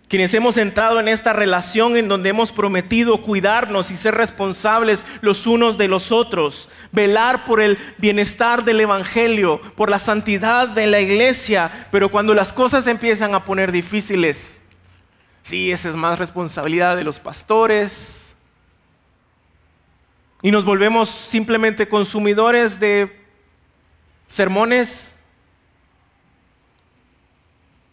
Quienes 0.09 0.33
hemos 0.33 0.57
entrado 0.57 1.01
en 1.01 1.09
esta 1.09 1.35
relación 1.35 1.97
en 1.97 2.09
donde 2.09 2.31
hemos 2.31 2.51
prometido 2.51 3.21
cuidarnos 3.21 3.91
y 3.91 3.97
ser 3.97 4.15
responsables 4.15 5.05
los 5.21 5.47
unos 5.47 5.77
de 5.77 5.87
los 5.87 6.13
otros, 6.13 6.71
velar 6.93 7.45
por 7.45 7.61
el 7.61 7.79
bienestar 7.99 8.65
del 8.65 8.81
Evangelio, 8.81 9.61
por 9.77 9.91
la 9.91 9.99
santidad 9.99 10.67
de 10.67 10.87
la 10.87 11.01
iglesia, 11.01 11.89
pero 11.93 12.11
cuando 12.11 12.33
las 12.33 12.55
cosas 12.55 12.87
empiezan 12.87 13.35
a 13.35 13.45
poner 13.45 13.71
difíciles, 13.71 14.63
sí, 15.43 15.71
esa 15.71 15.91
es 15.91 15.97
más 15.97 16.19
responsabilidad 16.19 16.97
de 16.97 17.05
los 17.05 17.21
pastores, 17.21 18.35
y 20.41 20.51
nos 20.51 20.65
volvemos 20.65 21.11
simplemente 21.11 21.89
consumidores 21.89 22.81
de 22.81 23.21
sermones. 24.29 25.15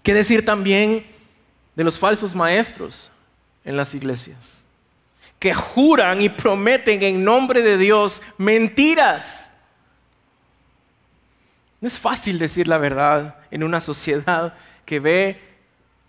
¿Qué 0.03 0.13
decir 0.13 0.45
también 0.45 1.14
de 1.75 1.83
los 1.83 1.99
falsos 1.99 2.35
maestros 2.35 3.11
en 3.63 3.77
las 3.77 3.93
iglesias? 3.93 4.63
Que 5.39 5.53
juran 5.53 6.21
y 6.21 6.29
prometen 6.29 7.03
en 7.03 7.23
nombre 7.23 7.61
de 7.61 7.77
Dios 7.77 8.21
mentiras. 8.37 9.51
No 11.81 11.87
es 11.87 11.99
fácil 11.99 12.39
decir 12.39 12.67
la 12.67 12.77
verdad 12.77 13.37
en 13.51 13.63
una 13.63 13.81
sociedad 13.81 14.55
que 14.85 14.99
ve 14.99 15.39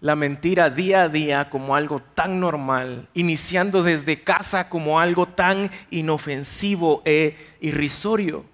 la 0.00 0.14
mentira 0.14 0.70
día 0.70 1.02
a 1.02 1.08
día 1.08 1.50
como 1.50 1.74
algo 1.74 2.00
tan 2.14 2.38
normal, 2.38 3.08
iniciando 3.14 3.82
desde 3.82 4.22
casa 4.22 4.68
como 4.68 5.00
algo 5.00 5.26
tan 5.26 5.70
inofensivo 5.90 7.02
e 7.04 7.36
irrisorio. 7.60 8.44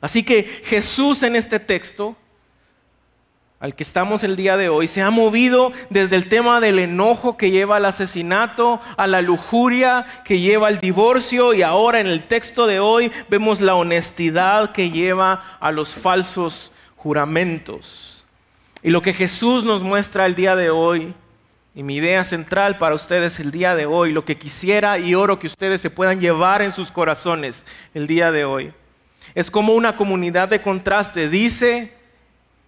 Así 0.00 0.22
que 0.22 0.44
Jesús 0.64 1.22
en 1.22 1.36
este 1.36 1.60
texto, 1.60 2.16
al 3.60 3.74
que 3.74 3.82
estamos 3.82 4.24
el 4.24 4.36
día 4.36 4.56
de 4.56 4.70
hoy, 4.70 4.86
se 4.86 5.02
ha 5.02 5.10
movido 5.10 5.72
desde 5.90 6.16
el 6.16 6.30
tema 6.30 6.62
del 6.62 6.78
enojo 6.78 7.36
que 7.36 7.50
lleva 7.50 7.76
al 7.76 7.84
asesinato, 7.84 8.80
a 8.96 9.06
la 9.06 9.20
lujuria 9.20 10.06
que 10.24 10.40
lleva 10.40 10.68
al 10.68 10.78
divorcio 10.78 11.52
y 11.52 11.60
ahora 11.60 12.00
en 12.00 12.06
el 12.06 12.26
texto 12.26 12.66
de 12.66 12.80
hoy 12.80 13.12
vemos 13.28 13.60
la 13.60 13.74
honestidad 13.74 14.72
que 14.72 14.90
lleva 14.90 15.58
a 15.60 15.72
los 15.72 15.94
falsos 15.94 16.72
juramentos. 16.96 18.24
Y 18.82 18.88
lo 18.88 19.02
que 19.02 19.12
Jesús 19.12 19.62
nos 19.62 19.82
muestra 19.82 20.24
el 20.24 20.34
día 20.34 20.56
de 20.56 20.70
hoy, 20.70 21.12
y 21.74 21.82
mi 21.82 21.96
idea 21.96 22.24
central 22.24 22.78
para 22.78 22.94
ustedes 22.94 23.38
el 23.40 23.50
día 23.50 23.74
de 23.74 23.84
hoy, 23.84 24.10
lo 24.10 24.24
que 24.24 24.38
quisiera 24.38 24.98
y 24.98 25.14
oro 25.14 25.38
que 25.38 25.46
ustedes 25.46 25.82
se 25.82 25.90
puedan 25.90 26.18
llevar 26.18 26.62
en 26.62 26.72
sus 26.72 26.90
corazones 26.90 27.66
el 27.92 28.06
día 28.06 28.32
de 28.32 28.46
hoy, 28.46 28.72
es 29.34 29.50
como 29.50 29.74
una 29.74 29.96
comunidad 29.96 30.48
de 30.48 30.62
contraste. 30.62 31.28
Dice 31.28 31.99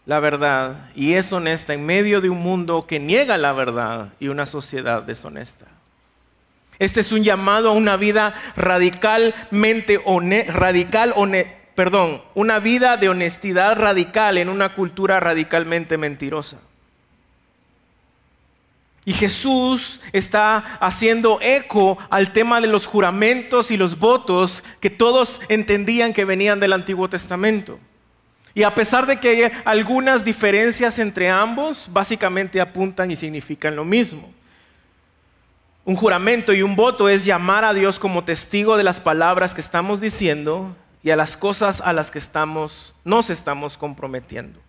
la 0.05 0.21
verdad 0.21 0.91
y 0.95 1.15
es 1.15 1.33
honesta 1.33 1.75
en 1.75 1.87
medio 1.87 2.21
de 2.21 2.29
un 2.29 2.41
mundo 2.41 2.87
que 2.87 2.99
niega 2.99 3.39
la 3.39 3.53
verdad 3.53 4.15
y 4.19 4.29
una 4.29 4.47
sociedad 4.47 5.03
deshonesta. 5.03 5.67
Este 6.79 7.01
es 7.01 7.13
un 7.13 7.23
llamado 7.23 7.69
a 7.69 7.73
una 7.73 7.97
vida 7.97 8.35
radicalmente 8.57 10.03
radical, 10.49 11.15
perdón, 11.77 12.23
una 12.35 12.59
vida 12.59 12.97
de 12.97 13.09
honestidad 13.09 13.79
radical 13.79 14.37
en 14.39 14.49
una 14.49 14.75
cultura 14.75 15.21
radicalmente 15.21 15.97
mentirosa. 15.97 16.59
Y 19.05 19.13
Jesús 19.13 20.01
está 20.13 20.79
haciendo 20.81 21.39
eco 21.41 21.99
al 22.09 22.33
tema 22.33 22.61
de 22.61 22.69
los 22.69 22.87
juramentos 22.87 23.71
y 23.71 23.77
los 23.77 23.99
votos 23.99 24.63
que 24.81 24.91
todos 24.91 25.41
entendían 25.49 26.13
que 26.13 26.25
venían 26.25 26.61
del 26.61 26.73
Antiguo 26.73 27.09
Testamento. 27.09 27.79
Y 28.55 28.65
a 28.65 28.75
pesar 28.75 29.07
de 29.07 29.19
que 29.19 29.29
hay 29.29 29.53
algunas 29.65 30.25
diferencias 30.25 30.99
entre 30.99 31.31
ambos, 31.31 31.89
básicamente 31.91 32.61
apuntan 32.61 33.11
y 33.11 33.17
significan 33.17 33.77
lo 33.77 33.85
mismo. 33.85 34.31
Un 35.85 35.97
juramento 35.97 36.53
y 36.53 36.63
un 36.63 36.77
voto 36.77 37.09
es 37.09 37.25
llamar 37.25 37.65
a 37.65 37.75
Dios 37.75 37.99
como 37.99 38.25
testigo 38.25 38.77
de 38.77 38.85
las 38.85 39.01
palabras 39.01 39.55
que 39.55 39.61
estamos 39.61 40.01
diciendo 40.01 40.77
y 41.03 41.11
a 41.11 41.17
las 41.17 41.37
cosas 41.37 41.81
a 41.81 41.93
las 41.93 42.11
que 42.11 42.19
estamos, 42.19 42.95
nos 43.05 43.31
estamos 43.31 43.79
comprometiendo. 43.79 44.61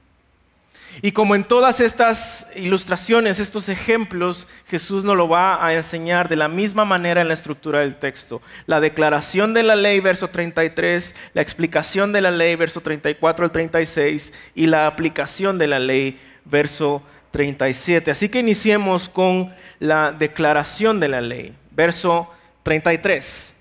Y 1.02 1.12
como 1.12 1.36
en 1.36 1.44
todas 1.44 1.80
estas 1.80 2.48
ilustraciones, 2.56 3.40
estos 3.40 3.68
ejemplos, 3.70 4.48
Jesús 4.68 5.04
nos 5.04 5.18
lo 5.18 5.28
va 5.28 5.66
a 5.66 5.74
enseñar 5.74 6.30
de 6.30 6.36
la 6.36 6.48
misma 6.48 6.86
manera 6.86 7.22
en 7.22 7.28
la 7.28 7.34
estructura 7.34 7.80
del 7.80 7.96
texto. 7.96 8.42
La 8.68 8.80
declaración 8.80 9.54
de 9.54 9.64
la 9.64 9.76
ley, 9.76 10.00
verso 10.00 10.30
33, 10.30 11.16
la 11.34 11.42
explicación 11.42 12.14
de 12.14 12.22
la 12.22 12.32
ley, 12.32 12.56
verso 12.56 12.82
34 12.82 13.46
al 13.46 13.52
36, 13.52 14.34
y 14.56 14.68
la 14.68 14.88
aplicación 14.88 15.58
de 15.58 15.68
la 15.68 15.80
ley, 15.80 16.20
verso 16.46 17.02
37. 17.32 18.12
Así 18.12 18.30
que 18.30 18.40
iniciemos 18.40 19.10
con 19.10 19.54
la 19.80 20.12
declaración 20.12 21.00
de 21.00 21.10
la 21.10 21.22
ley, 21.22 21.56
verso 21.72 22.30
33. 22.64 23.53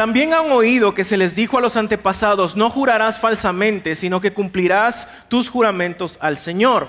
También 0.00 0.32
han 0.32 0.50
oído 0.50 0.94
que 0.94 1.04
se 1.04 1.18
les 1.18 1.34
dijo 1.34 1.58
a 1.58 1.60
los 1.60 1.76
antepasados, 1.76 2.56
no 2.56 2.70
jurarás 2.70 3.20
falsamente, 3.20 3.94
sino 3.94 4.18
que 4.22 4.32
cumplirás 4.32 5.06
tus 5.28 5.50
juramentos 5.50 6.16
al 6.22 6.38
Señor. 6.38 6.88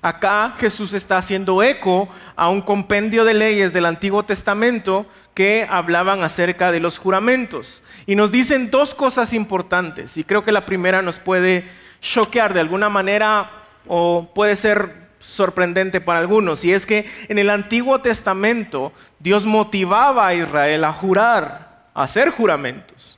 Acá 0.00 0.54
Jesús 0.60 0.94
está 0.94 1.18
haciendo 1.18 1.64
eco 1.64 2.08
a 2.36 2.48
un 2.50 2.60
compendio 2.60 3.24
de 3.24 3.34
leyes 3.34 3.72
del 3.72 3.86
Antiguo 3.86 4.22
Testamento 4.24 5.04
que 5.34 5.66
hablaban 5.68 6.22
acerca 6.22 6.70
de 6.70 6.78
los 6.78 6.96
juramentos. 6.96 7.82
Y 8.06 8.14
nos 8.14 8.30
dicen 8.30 8.70
dos 8.70 8.94
cosas 8.94 9.32
importantes, 9.32 10.16
y 10.16 10.22
creo 10.22 10.44
que 10.44 10.52
la 10.52 10.64
primera 10.64 11.02
nos 11.02 11.18
puede 11.18 11.68
choquear 12.00 12.54
de 12.54 12.60
alguna 12.60 12.88
manera 12.88 13.50
o 13.88 14.30
puede 14.32 14.54
ser 14.54 15.08
sorprendente 15.18 16.00
para 16.00 16.20
algunos, 16.20 16.64
y 16.64 16.72
es 16.72 16.86
que 16.86 17.10
en 17.26 17.40
el 17.40 17.50
Antiguo 17.50 18.00
Testamento 18.00 18.92
Dios 19.18 19.44
motivaba 19.44 20.28
a 20.28 20.34
Israel 20.36 20.84
a 20.84 20.92
jurar 20.92 21.73
hacer 21.94 22.30
juramentos. 22.30 23.16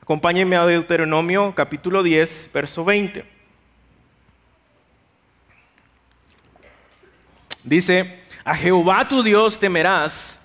Acompáñenme 0.00 0.56
a 0.56 0.64
Deuteronomio 0.64 1.52
capítulo 1.54 2.02
10, 2.02 2.50
verso 2.52 2.84
20. 2.84 3.24
Dice, 7.64 8.20
a 8.44 8.54
Jehová 8.54 9.08
tu 9.08 9.22
Dios 9.22 9.58
temerás 9.58 10.38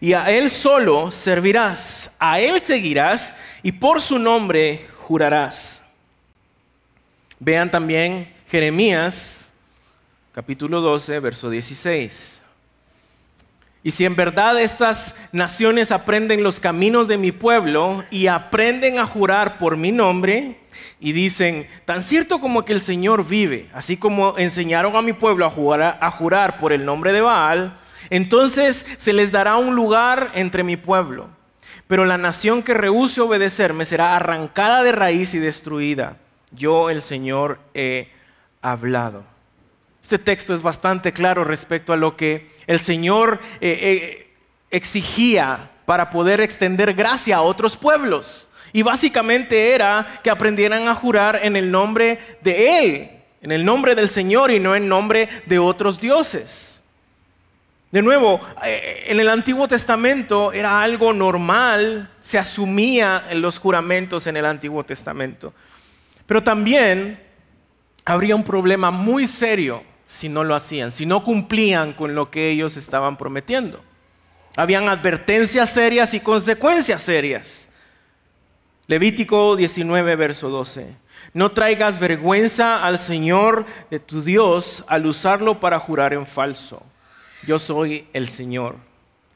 y 0.00 0.12
a 0.12 0.28
Él 0.30 0.50
solo 0.50 1.10
servirás, 1.10 2.10
a 2.18 2.40
Él 2.40 2.60
seguirás 2.60 3.32
y 3.62 3.72
por 3.72 4.00
su 4.00 4.18
nombre 4.18 4.88
jurarás. 4.98 5.80
Vean 7.38 7.70
también 7.70 8.32
Jeremías 8.50 9.52
capítulo 10.32 10.80
12, 10.80 11.20
verso 11.20 11.48
16. 11.48 12.42
Y 13.86 13.90
si 13.90 14.06
en 14.06 14.16
verdad 14.16 14.58
estas 14.58 15.14
naciones 15.30 15.92
aprenden 15.92 16.42
los 16.42 16.58
caminos 16.58 17.06
de 17.06 17.18
mi 17.18 17.32
pueblo 17.32 18.02
y 18.10 18.28
aprenden 18.28 18.98
a 18.98 19.06
jurar 19.06 19.58
por 19.58 19.76
mi 19.76 19.92
nombre 19.92 20.56
y 20.98 21.12
dicen, 21.12 21.68
tan 21.84 22.02
cierto 22.02 22.40
como 22.40 22.64
que 22.64 22.72
el 22.72 22.80
Señor 22.80 23.28
vive, 23.28 23.68
así 23.74 23.98
como 23.98 24.38
enseñaron 24.38 24.96
a 24.96 25.02
mi 25.02 25.12
pueblo 25.12 25.44
a 25.44 25.50
jurar, 25.50 25.98
a 26.00 26.10
jurar 26.10 26.58
por 26.60 26.72
el 26.72 26.86
nombre 26.86 27.12
de 27.12 27.20
Baal, 27.20 27.76
entonces 28.08 28.86
se 28.96 29.12
les 29.12 29.32
dará 29.32 29.56
un 29.56 29.74
lugar 29.74 30.30
entre 30.34 30.64
mi 30.64 30.78
pueblo. 30.78 31.28
Pero 31.86 32.06
la 32.06 32.16
nación 32.16 32.62
que 32.62 32.72
rehúse 32.72 33.20
obedecerme 33.20 33.84
será 33.84 34.16
arrancada 34.16 34.82
de 34.82 34.92
raíz 34.92 35.34
y 35.34 35.38
destruida. 35.38 36.16
Yo, 36.52 36.88
el 36.88 37.02
Señor, 37.02 37.58
he 37.74 38.08
hablado. 38.62 39.33
Este 40.04 40.18
texto 40.18 40.52
es 40.52 40.60
bastante 40.60 41.12
claro 41.12 41.44
respecto 41.44 41.94
a 41.94 41.96
lo 41.96 42.14
que 42.14 42.50
el 42.66 42.78
Señor 42.78 43.40
eh, 43.62 43.78
eh, 43.80 44.34
exigía 44.70 45.70
para 45.86 46.10
poder 46.10 46.42
extender 46.42 46.92
gracia 46.92 47.36
a 47.36 47.40
otros 47.40 47.78
pueblos. 47.78 48.46
Y 48.74 48.82
básicamente 48.82 49.74
era 49.74 50.20
que 50.22 50.28
aprendieran 50.28 50.88
a 50.88 50.94
jurar 50.94 51.40
en 51.42 51.56
el 51.56 51.70
nombre 51.70 52.18
de 52.42 52.78
Él, 52.78 53.10
en 53.40 53.50
el 53.50 53.64
nombre 53.64 53.94
del 53.94 54.10
Señor 54.10 54.50
y 54.50 54.60
no 54.60 54.76
en 54.76 54.88
nombre 54.88 55.26
de 55.46 55.58
otros 55.58 55.98
dioses. 55.98 56.82
De 57.90 58.02
nuevo, 58.02 58.42
eh, 58.62 59.04
en 59.06 59.20
el 59.20 59.30
Antiguo 59.30 59.66
Testamento 59.68 60.52
era 60.52 60.82
algo 60.82 61.14
normal, 61.14 62.10
se 62.20 62.36
asumía 62.36 63.24
en 63.30 63.40
los 63.40 63.58
juramentos 63.58 64.26
en 64.26 64.36
el 64.36 64.44
Antiguo 64.44 64.84
Testamento. 64.84 65.54
Pero 66.26 66.42
también 66.42 67.18
habría 68.04 68.36
un 68.36 68.44
problema 68.44 68.90
muy 68.90 69.26
serio 69.26 69.93
si 70.06 70.28
no 70.28 70.44
lo 70.44 70.54
hacían, 70.54 70.90
si 70.90 71.06
no 71.06 71.24
cumplían 71.24 71.92
con 71.92 72.14
lo 72.14 72.30
que 72.30 72.50
ellos 72.50 72.76
estaban 72.76 73.16
prometiendo. 73.16 73.82
Habían 74.56 74.88
advertencias 74.88 75.70
serias 75.70 76.14
y 76.14 76.20
consecuencias 76.20 77.02
serias. 77.02 77.68
Levítico 78.86 79.56
19, 79.56 80.16
verso 80.16 80.48
12. 80.48 80.94
No 81.32 81.50
traigas 81.52 81.98
vergüenza 81.98 82.84
al 82.84 82.98
Señor 82.98 83.66
de 83.90 83.98
tu 83.98 84.22
Dios 84.22 84.84
al 84.86 85.06
usarlo 85.06 85.58
para 85.58 85.80
jurar 85.80 86.12
en 86.12 86.26
falso. 86.26 86.82
Yo 87.46 87.58
soy 87.58 88.06
el 88.12 88.28
Señor. 88.28 88.76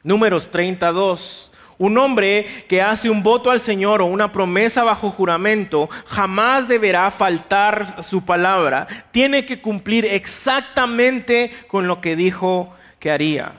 Números 0.03 0.51
32. 0.51 1.48
Un 1.79 1.97
hombre 1.97 2.65
que 2.69 2.83
hace 2.83 3.09
un 3.09 3.23
voto 3.23 3.53
al 3.53 3.61
Señor 3.61 4.03
o 4.03 4.07
una 4.07 4.33
promesa 4.33 4.83
bajo 4.83 5.11
juramento 5.11 5.89
jamás 6.07 6.67
deberá 6.67 7.09
faltar 7.13 8.03
su 8.03 8.25
palabra. 8.25 8.89
Tiene 9.13 9.47
que 9.47 9.61
cumplir 9.61 10.05
exactamente 10.05 11.53
con 11.69 11.87
lo 11.87 12.01
que 12.01 12.17
dijo 12.17 12.75
que 12.99 13.13
haría. 13.13 13.53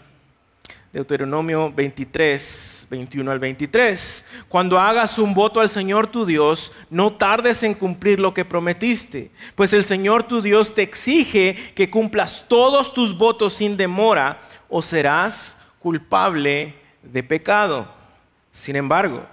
Deuteronomio 0.91 1.71
23, 1.71 2.87
21 2.89 3.31
al 3.31 3.39
23. 3.39 4.25
Cuando 4.49 4.79
hagas 4.79 5.17
un 5.17 5.33
voto 5.33 5.61
al 5.61 5.69
Señor 5.69 6.07
tu 6.07 6.25
Dios, 6.25 6.73
no 6.89 7.13
tardes 7.13 7.63
en 7.63 7.73
cumplir 7.73 8.19
lo 8.19 8.33
que 8.33 8.43
prometiste, 8.43 9.31
pues 9.55 9.71
el 9.71 9.85
Señor 9.85 10.23
tu 10.23 10.41
Dios 10.41 10.73
te 10.73 10.81
exige 10.81 11.73
que 11.75 11.89
cumplas 11.89 12.45
todos 12.49 12.93
tus 12.93 13.17
votos 13.17 13.53
sin 13.53 13.77
demora 13.77 14.41
o 14.67 14.81
serás 14.81 15.57
culpable 15.79 16.73
de 17.03 17.23
pecado. 17.23 17.98
Sin 18.51 18.75
embargo, 18.75 19.25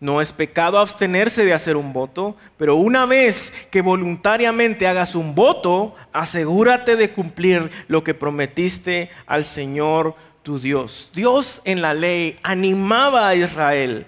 no 0.00 0.20
es 0.20 0.32
pecado 0.32 0.78
abstenerse 0.78 1.44
de 1.44 1.52
hacer 1.52 1.76
un 1.76 1.92
voto, 1.92 2.36
pero 2.56 2.76
una 2.76 3.04
vez 3.06 3.52
que 3.70 3.82
voluntariamente 3.82 4.86
hagas 4.86 5.14
un 5.14 5.34
voto, 5.34 5.96
asegúrate 6.12 6.94
de 6.96 7.10
cumplir 7.10 7.70
lo 7.88 8.04
que 8.04 8.14
prometiste 8.14 9.10
al 9.26 9.44
Señor 9.44 10.14
tu 10.42 10.58
Dios. 10.60 11.10
Dios 11.14 11.60
en 11.64 11.82
la 11.82 11.94
ley 11.94 12.38
animaba 12.42 13.28
a 13.28 13.34
Israel 13.34 14.06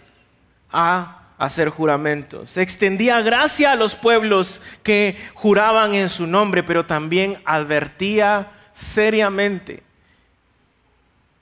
a 0.70 1.20
hacer 1.38 1.70
juramentos. 1.70 2.56
Extendía 2.56 3.20
gracia 3.22 3.72
a 3.72 3.76
los 3.76 3.96
pueblos 3.96 4.62
que 4.84 5.16
juraban 5.34 5.94
en 5.94 6.08
su 6.08 6.26
nombre, 6.26 6.62
pero 6.62 6.86
también 6.86 7.42
advertía 7.44 8.50
seriamente 8.72 9.82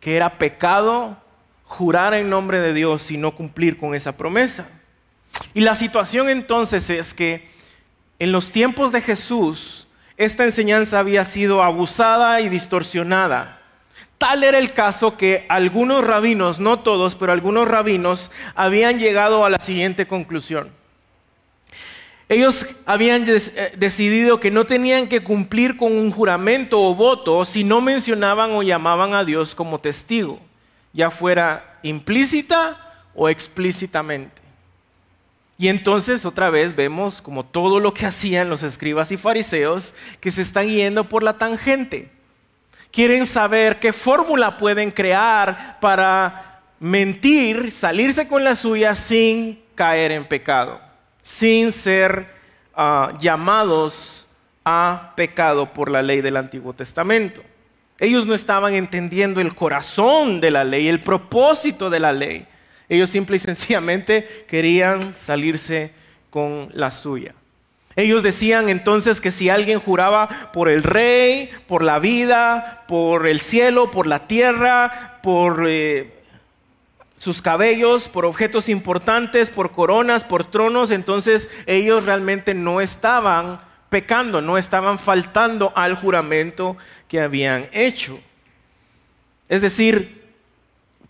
que 0.00 0.16
era 0.16 0.38
pecado 0.38 1.16
jurar 1.68 2.14
en 2.14 2.30
nombre 2.30 2.60
de 2.60 2.72
Dios 2.72 3.10
y 3.10 3.16
no 3.16 3.32
cumplir 3.32 3.78
con 3.78 3.94
esa 3.94 4.16
promesa. 4.16 4.68
Y 5.54 5.60
la 5.60 5.74
situación 5.74 6.28
entonces 6.28 6.90
es 6.90 7.14
que 7.14 7.48
en 8.18 8.32
los 8.32 8.50
tiempos 8.50 8.90
de 8.90 9.02
Jesús, 9.02 9.86
esta 10.16 10.44
enseñanza 10.44 10.98
había 10.98 11.24
sido 11.24 11.62
abusada 11.62 12.40
y 12.40 12.48
distorsionada. 12.48 13.60
Tal 14.16 14.42
era 14.42 14.58
el 14.58 14.72
caso 14.72 15.16
que 15.16 15.46
algunos 15.48 16.04
rabinos, 16.04 16.58
no 16.58 16.80
todos, 16.80 17.14
pero 17.14 17.32
algunos 17.32 17.68
rabinos, 17.68 18.32
habían 18.56 18.98
llegado 18.98 19.44
a 19.44 19.50
la 19.50 19.60
siguiente 19.60 20.08
conclusión. 20.08 20.70
Ellos 22.28 22.66
habían 22.84 23.24
eh, 23.28 23.72
decidido 23.76 24.40
que 24.40 24.50
no 24.50 24.66
tenían 24.66 25.08
que 25.08 25.22
cumplir 25.22 25.76
con 25.76 25.92
un 25.92 26.10
juramento 26.10 26.82
o 26.82 26.94
voto 26.94 27.44
si 27.44 27.62
no 27.62 27.80
mencionaban 27.80 28.50
o 28.52 28.62
llamaban 28.62 29.14
a 29.14 29.24
Dios 29.24 29.54
como 29.54 29.78
testigo 29.78 30.40
ya 30.98 31.12
fuera 31.12 31.78
implícita 31.84 32.76
o 33.14 33.28
explícitamente. 33.28 34.42
Y 35.56 35.68
entonces 35.68 36.24
otra 36.24 36.50
vez 36.50 36.74
vemos 36.74 37.22
como 37.22 37.46
todo 37.46 37.78
lo 37.78 37.94
que 37.94 38.04
hacían 38.04 38.50
los 38.50 38.64
escribas 38.64 39.12
y 39.12 39.16
fariseos 39.16 39.94
que 40.18 40.32
se 40.32 40.42
están 40.42 40.66
yendo 40.66 41.08
por 41.08 41.22
la 41.22 41.38
tangente. 41.38 42.10
Quieren 42.90 43.26
saber 43.26 43.78
qué 43.78 43.92
fórmula 43.92 44.58
pueden 44.58 44.90
crear 44.90 45.78
para 45.80 46.62
mentir, 46.80 47.70
salirse 47.70 48.26
con 48.26 48.42
la 48.42 48.56
suya 48.56 48.96
sin 48.96 49.62
caer 49.76 50.10
en 50.10 50.24
pecado, 50.26 50.80
sin 51.22 51.70
ser 51.70 52.26
ah, 52.74 53.12
llamados 53.20 54.26
a 54.64 55.12
pecado 55.14 55.72
por 55.72 55.92
la 55.92 56.02
ley 56.02 56.22
del 56.22 56.36
Antiguo 56.36 56.72
Testamento. 56.72 57.40
Ellos 58.00 58.26
no 58.26 58.34
estaban 58.34 58.74
entendiendo 58.74 59.40
el 59.40 59.54
corazón 59.54 60.40
de 60.40 60.50
la 60.50 60.64
ley, 60.64 60.88
el 60.88 61.00
propósito 61.00 61.90
de 61.90 62.00
la 62.00 62.12
ley. 62.12 62.46
Ellos 62.88 63.10
simple 63.10 63.36
y 63.36 63.40
sencillamente 63.40 64.44
querían 64.46 65.16
salirse 65.16 65.92
con 66.30 66.70
la 66.72 66.90
suya. 66.90 67.34
Ellos 67.96 68.22
decían 68.22 68.68
entonces 68.68 69.20
que 69.20 69.32
si 69.32 69.48
alguien 69.48 69.80
juraba 69.80 70.52
por 70.52 70.68
el 70.68 70.84
rey, 70.84 71.50
por 71.66 71.82
la 71.82 71.98
vida, 71.98 72.84
por 72.86 73.26
el 73.26 73.40
cielo, 73.40 73.90
por 73.90 74.06
la 74.06 74.28
tierra, 74.28 75.18
por 75.20 75.64
eh, 75.68 76.12
sus 77.18 77.42
cabellos, 77.42 78.08
por 78.08 78.24
objetos 78.24 78.68
importantes, 78.68 79.50
por 79.50 79.72
coronas, 79.72 80.22
por 80.22 80.44
tronos, 80.44 80.92
entonces 80.92 81.50
ellos 81.66 82.06
realmente 82.06 82.54
no 82.54 82.80
estaban 82.80 83.58
pecando, 83.88 84.40
no 84.40 84.58
estaban 84.58 84.98
faltando 84.98 85.72
al 85.74 85.94
juramento 85.94 86.76
que 87.08 87.20
habían 87.20 87.68
hecho. 87.72 88.20
Es 89.48 89.62
decir, 89.62 90.18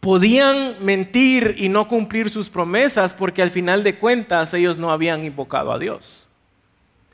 podían 0.01 0.77
mentir 0.85 1.57
y 1.59 1.69
no 1.69 1.89
cumplir 1.89 2.31
sus 2.31 2.49
promesas 2.49 3.13
porque 3.13 3.43
al 3.43 3.51
final 3.51 3.83
de 3.83 3.97
cuentas 3.97 4.55
ellos 4.55 4.79
no 4.79 4.91
habían 4.91 5.25
invocado 5.25 5.73
a 5.73 5.79
Dios. 5.79 6.29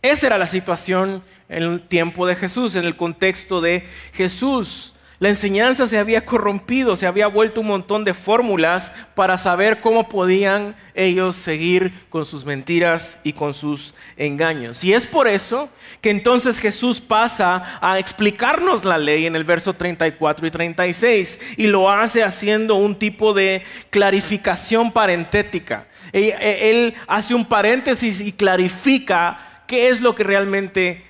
Esa 0.02 0.26
era 0.26 0.38
la 0.38 0.46
situación 0.46 1.24
en 1.48 1.62
el 1.62 1.80
tiempo 1.88 2.26
de 2.26 2.36
Jesús, 2.36 2.76
en 2.76 2.84
el 2.84 2.96
contexto 2.96 3.62
de 3.62 3.86
Jesús. 4.12 4.93
La 5.20 5.28
enseñanza 5.28 5.86
se 5.86 5.98
había 5.98 6.26
corrompido, 6.26 6.96
se 6.96 7.06
había 7.06 7.28
vuelto 7.28 7.60
un 7.60 7.68
montón 7.68 8.04
de 8.04 8.14
fórmulas 8.14 8.92
para 9.14 9.38
saber 9.38 9.80
cómo 9.80 10.08
podían 10.08 10.74
ellos 10.92 11.36
seguir 11.36 11.92
con 12.10 12.26
sus 12.26 12.44
mentiras 12.44 13.16
y 13.22 13.32
con 13.32 13.54
sus 13.54 13.94
engaños. 14.16 14.82
Y 14.82 14.92
es 14.92 15.06
por 15.06 15.28
eso 15.28 15.68
que 16.00 16.10
entonces 16.10 16.58
Jesús 16.58 17.00
pasa 17.00 17.78
a 17.80 18.00
explicarnos 18.00 18.84
la 18.84 18.98
ley 18.98 19.26
en 19.26 19.36
el 19.36 19.44
verso 19.44 19.72
34 19.72 20.48
y 20.48 20.50
36 20.50 21.40
y 21.58 21.68
lo 21.68 21.88
hace 21.88 22.24
haciendo 22.24 22.74
un 22.74 22.98
tipo 22.98 23.32
de 23.32 23.62
clarificación 23.90 24.90
parentética. 24.90 25.86
Él 26.12 26.94
hace 27.06 27.34
un 27.34 27.44
paréntesis 27.44 28.20
y 28.20 28.32
clarifica 28.32 29.62
qué 29.68 29.90
es 29.90 30.00
lo 30.00 30.14
que 30.16 30.24
realmente 30.24 31.04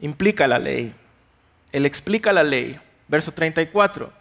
implica 0.00 0.48
la 0.48 0.58
ley. 0.58 0.94
Él 1.72 1.86
explica 1.86 2.32
la 2.32 2.42
ley, 2.42 2.78
verso 3.08 3.32
34. 3.32 4.12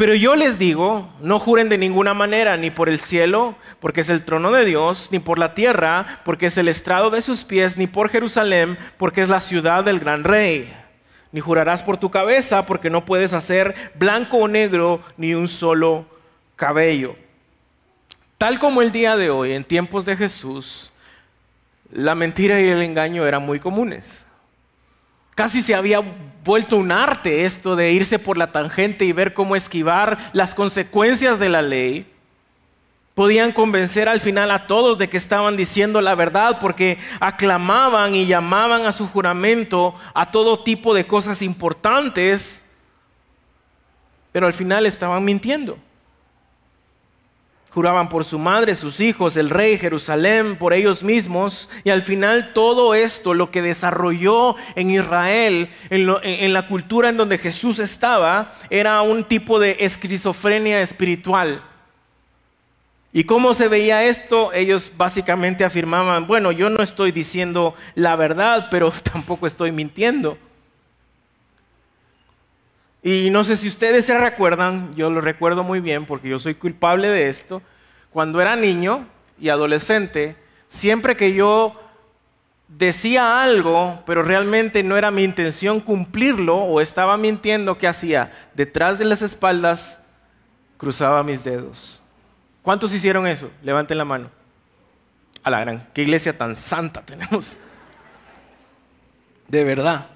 Pero 0.00 0.14
yo 0.14 0.34
les 0.34 0.58
digo, 0.58 1.12
no 1.20 1.38
juren 1.38 1.68
de 1.68 1.76
ninguna 1.76 2.14
manera, 2.14 2.56
ni 2.56 2.70
por 2.70 2.88
el 2.88 3.00
cielo, 3.00 3.54
porque 3.80 4.00
es 4.00 4.08
el 4.08 4.24
trono 4.24 4.50
de 4.50 4.64
Dios, 4.64 5.08
ni 5.10 5.18
por 5.18 5.38
la 5.38 5.52
tierra, 5.52 6.20
porque 6.24 6.46
es 6.46 6.56
el 6.56 6.68
estrado 6.68 7.10
de 7.10 7.20
sus 7.20 7.44
pies, 7.44 7.76
ni 7.76 7.86
por 7.86 8.08
Jerusalén, 8.08 8.78
porque 8.96 9.20
es 9.20 9.28
la 9.28 9.40
ciudad 9.40 9.84
del 9.84 10.00
gran 10.00 10.24
rey. 10.24 10.74
ni 11.32 11.40
jurarás 11.40 11.82
por 11.82 11.96
tu 11.96 12.10
cabeza, 12.10 12.66
porque 12.66 12.90
no 12.90 13.04
puedes 13.04 13.34
hacer 13.34 13.92
blanco 13.94 14.38
o 14.38 14.48
negro 14.48 15.00
ni 15.16 15.34
un 15.34 15.48
solo 15.48 16.06
cabello. 16.56 17.14
Tal 18.36 18.58
como 18.58 18.80
el 18.80 18.90
día 18.90 19.18
de 19.18 19.28
hoy, 19.28 19.52
en 19.52 19.64
tiempos 19.64 20.06
de 20.06 20.16
Jesús, 20.16 20.90
la 21.92 22.14
mentira 22.14 22.58
y 22.58 22.68
el 22.68 22.80
engaño 22.80 23.26
eran 23.26 23.44
muy 23.44 23.60
comunes. 23.60 24.24
Casi 25.40 25.62
se 25.62 25.74
había 25.74 26.02
vuelto 26.44 26.76
un 26.76 26.92
arte 26.92 27.46
esto 27.46 27.74
de 27.74 27.92
irse 27.92 28.18
por 28.18 28.36
la 28.36 28.52
tangente 28.52 29.06
y 29.06 29.12
ver 29.12 29.32
cómo 29.32 29.56
esquivar 29.56 30.18
las 30.34 30.54
consecuencias 30.54 31.38
de 31.38 31.48
la 31.48 31.62
ley 31.62 32.06
podían 33.14 33.50
convencer 33.52 34.06
al 34.06 34.20
final 34.20 34.50
a 34.50 34.66
todos 34.66 34.98
de 34.98 35.08
que 35.08 35.16
estaban 35.16 35.56
diciendo 35.56 36.02
la 36.02 36.14
verdad 36.14 36.58
porque 36.60 36.98
aclamaban 37.20 38.14
y 38.14 38.26
llamaban 38.26 38.84
a 38.84 38.92
su 38.92 39.08
juramento 39.08 39.94
a 40.12 40.30
todo 40.30 40.62
tipo 40.62 40.92
de 40.92 41.06
cosas 41.06 41.40
importantes, 41.40 42.62
pero 44.32 44.46
al 44.46 44.52
final 44.52 44.84
estaban 44.84 45.24
mintiendo. 45.24 45.78
Juraban 47.70 48.08
por 48.08 48.24
su 48.24 48.38
madre, 48.38 48.74
sus 48.74 49.00
hijos, 49.00 49.36
el 49.36 49.48
rey, 49.48 49.78
Jerusalén, 49.78 50.56
por 50.56 50.72
ellos 50.72 51.02
mismos. 51.02 51.68
Y 51.84 51.90
al 51.90 52.02
final 52.02 52.52
todo 52.52 52.94
esto, 52.94 53.32
lo 53.32 53.50
que 53.50 53.62
desarrolló 53.62 54.56
en 54.74 54.90
Israel, 54.90 55.70
en, 55.88 56.52
la 56.52 56.66
cultura 56.66 57.08
en 57.08 57.16
donde 57.16 57.38
Jesús 57.38 57.78
estaba, 57.78 58.54
era 58.70 59.00
un 59.02 59.24
tipo 59.24 59.58
de 59.58 59.76
esquizofrenia 59.80 60.80
espiritual 60.82 61.62
¿Y 63.12 63.24
cómo 63.24 63.54
se 63.54 63.66
veía 63.66 64.04
esto? 64.04 64.52
Ellos 64.52 64.92
básicamente 64.96 65.64
afirmaban, 65.64 66.28
bueno, 66.28 66.52
yo 66.52 66.70
no 66.70 66.80
estoy 66.80 67.10
diciendo 67.10 67.74
la 67.96 68.14
verdad, 68.14 68.68
pero 68.70 68.92
tampoco 69.02 69.46
estoy 69.46 69.72
mintiendo. 69.72 70.38
Y 73.02 73.30
no 73.30 73.44
sé 73.44 73.56
si 73.56 73.68
ustedes 73.68 74.04
se 74.04 74.18
recuerdan, 74.18 74.94
yo 74.94 75.10
lo 75.10 75.20
recuerdo 75.20 75.64
muy 75.64 75.80
bien 75.80 76.04
porque 76.06 76.28
yo 76.28 76.38
soy 76.38 76.54
culpable 76.54 77.08
de 77.08 77.28
esto. 77.28 77.62
Cuando 78.10 78.40
era 78.40 78.56
niño 78.56 79.06
y 79.38 79.48
adolescente, 79.48 80.36
siempre 80.68 81.16
que 81.16 81.32
yo 81.32 81.80
decía 82.68 83.42
algo, 83.42 84.02
pero 84.06 84.22
realmente 84.22 84.82
no 84.82 84.96
era 84.96 85.10
mi 85.10 85.24
intención 85.24 85.80
cumplirlo 85.80 86.56
o 86.56 86.80
estaba 86.80 87.16
mintiendo, 87.16 87.78
¿qué 87.78 87.88
hacía? 87.88 88.32
Detrás 88.54 88.98
de 88.98 89.06
las 89.06 89.22
espaldas 89.22 90.00
cruzaba 90.76 91.22
mis 91.22 91.44
dedos 91.44 92.00
¿Cuántos 92.62 92.92
hicieron 92.92 93.26
eso? 93.26 93.50
Levanten 93.62 93.96
la 93.96 94.04
mano. 94.04 94.30
A 95.42 95.50
la 95.50 95.60
gran, 95.60 95.88
qué 95.94 96.02
iglesia 96.02 96.36
tan 96.36 96.54
santa 96.54 97.00
tenemos. 97.02 97.56
De 99.48 99.64
verdad. 99.64 100.09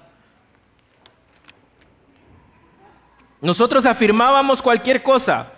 Nosotros 3.41 3.85
afirmábamos 3.85 4.61
cualquier 4.61 5.03
cosa, 5.03 5.51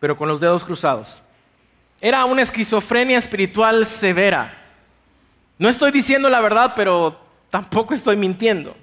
pero 0.00 0.16
con 0.16 0.28
los 0.28 0.40
dedos 0.40 0.64
cruzados. 0.64 1.20
Era 2.00 2.24
una 2.24 2.42
esquizofrenia 2.42 3.18
espiritual 3.18 3.86
severa. 3.86 4.58
No 5.58 5.68
estoy 5.68 5.92
diciendo 5.92 6.28
la 6.28 6.40
verdad, 6.40 6.72
pero 6.74 7.16
tampoco 7.50 7.94
estoy 7.94 8.16
mintiendo. 8.16 8.74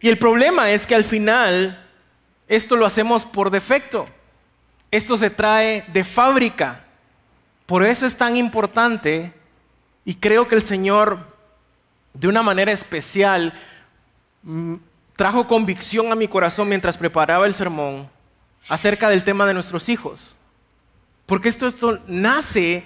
Y 0.00 0.08
el 0.08 0.18
problema 0.18 0.70
es 0.70 0.86
que 0.86 0.94
al 0.94 1.04
final 1.04 1.86
esto 2.48 2.76
lo 2.76 2.86
hacemos 2.86 3.24
por 3.24 3.50
defecto. 3.50 4.06
Esto 4.90 5.16
se 5.16 5.30
trae 5.30 5.84
de 5.92 6.04
fábrica. 6.04 6.84
Por 7.66 7.84
eso 7.84 8.06
es 8.06 8.16
tan 8.16 8.36
importante 8.36 9.32
y 10.04 10.16
creo 10.16 10.48
que 10.48 10.56
el 10.56 10.62
Señor 10.62 11.30
de 12.12 12.26
una 12.26 12.42
manera 12.42 12.72
especial 12.72 13.54
mm, 14.42 14.74
trajo 15.20 15.46
convicción 15.46 16.10
a 16.10 16.14
mi 16.14 16.26
corazón 16.26 16.66
mientras 16.66 16.96
preparaba 16.96 17.46
el 17.46 17.52
sermón 17.52 18.08
acerca 18.70 19.10
del 19.10 19.22
tema 19.22 19.44
de 19.44 19.52
nuestros 19.52 19.90
hijos. 19.90 20.34
Porque 21.26 21.50
esto, 21.50 21.66
esto 21.66 22.00
nace 22.06 22.84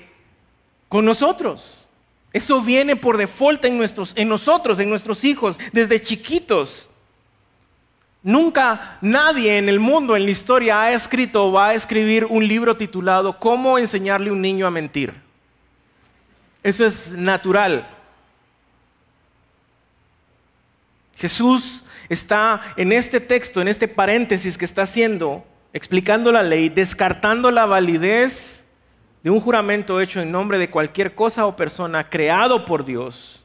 con 0.89 1.05
nosotros. 1.05 1.87
Eso 2.33 2.61
viene 2.61 2.97
por 2.97 3.19
default 3.19 3.65
en, 3.67 3.79
nuestros, 3.79 4.13
en 4.17 4.29
nosotros, 4.29 4.81
en 4.81 4.91
nuestros 4.91 5.23
hijos, 5.23 5.61
desde 5.71 6.03
chiquitos. 6.03 6.91
Nunca 8.21 8.99
nadie 9.01 9.57
en 9.57 9.69
el 9.69 9.79
mundo, 9.79 10.17
en 10.17 10.25
la 10.25 10.33
historia, 10.33 10.83
ha 10.83 10.93
escrito 10.93 11.47
o 11.47 11.53
va 11.53 11.69
a 11.69 11.75
escribir 11.75 12.25
un 12.25 12.49
libro 12.49 12.77
titulado 12.77 13.39
¿Cómo 13.39 13.79
enseñarle 13.79 14.31
a 14.31 14.33
un 14.33 14.43
niño 14.43 14.67
a 14.67 14.73
mentir? 14.73 15.15
Eso 16.65 16.85
es 16.85 17.13
natural. 17.13 17.89
Jesús 21.17 21.84
está 22.09 22.61
en 22.77 22.93
este 22.93 23.21
texto, 23.21 23.61
en 23.61 23.69
este 23.69 23.89
paréntesis 23.89 24.59
que 24.59 24.65
está 24.65 24.83
haciendo, 24.83 25.45
explicando 25.73 26.33
la 26.33 26.43
ley, 26.43 26.69
descartando 26.69 27.51
la 27.51 27.67
validez 27.67 28.65
de 29.23 29.31
un 29.31 29.41
juramento 29.41 30.01
hecho 30.01 30.21
en 30.21 30.31
nombre 30.31 30.59
de 30.59 30.71
cualquier 30.71 31.15
cosa 31.15 31.47
o 31.47 31.57
persona 31.57 32.09
creado 32.09 32.65
por 32.65 32.85
Dios, 32.85 33.43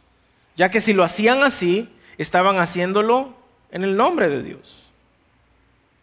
ya 0.56 0.70
que 0.70 0.82
si 0.82 0.94
lo 0.94 1.04
hacían 1.04 1.42
así, 1.42 1.90
estaban 2.18 2.58
haciéndolo 2.58 3.34
en 3.72 3.84
el 3.84 3.96
nombre 3.96 4.28
de 4.28 4.44
Dios. 4.44 4.90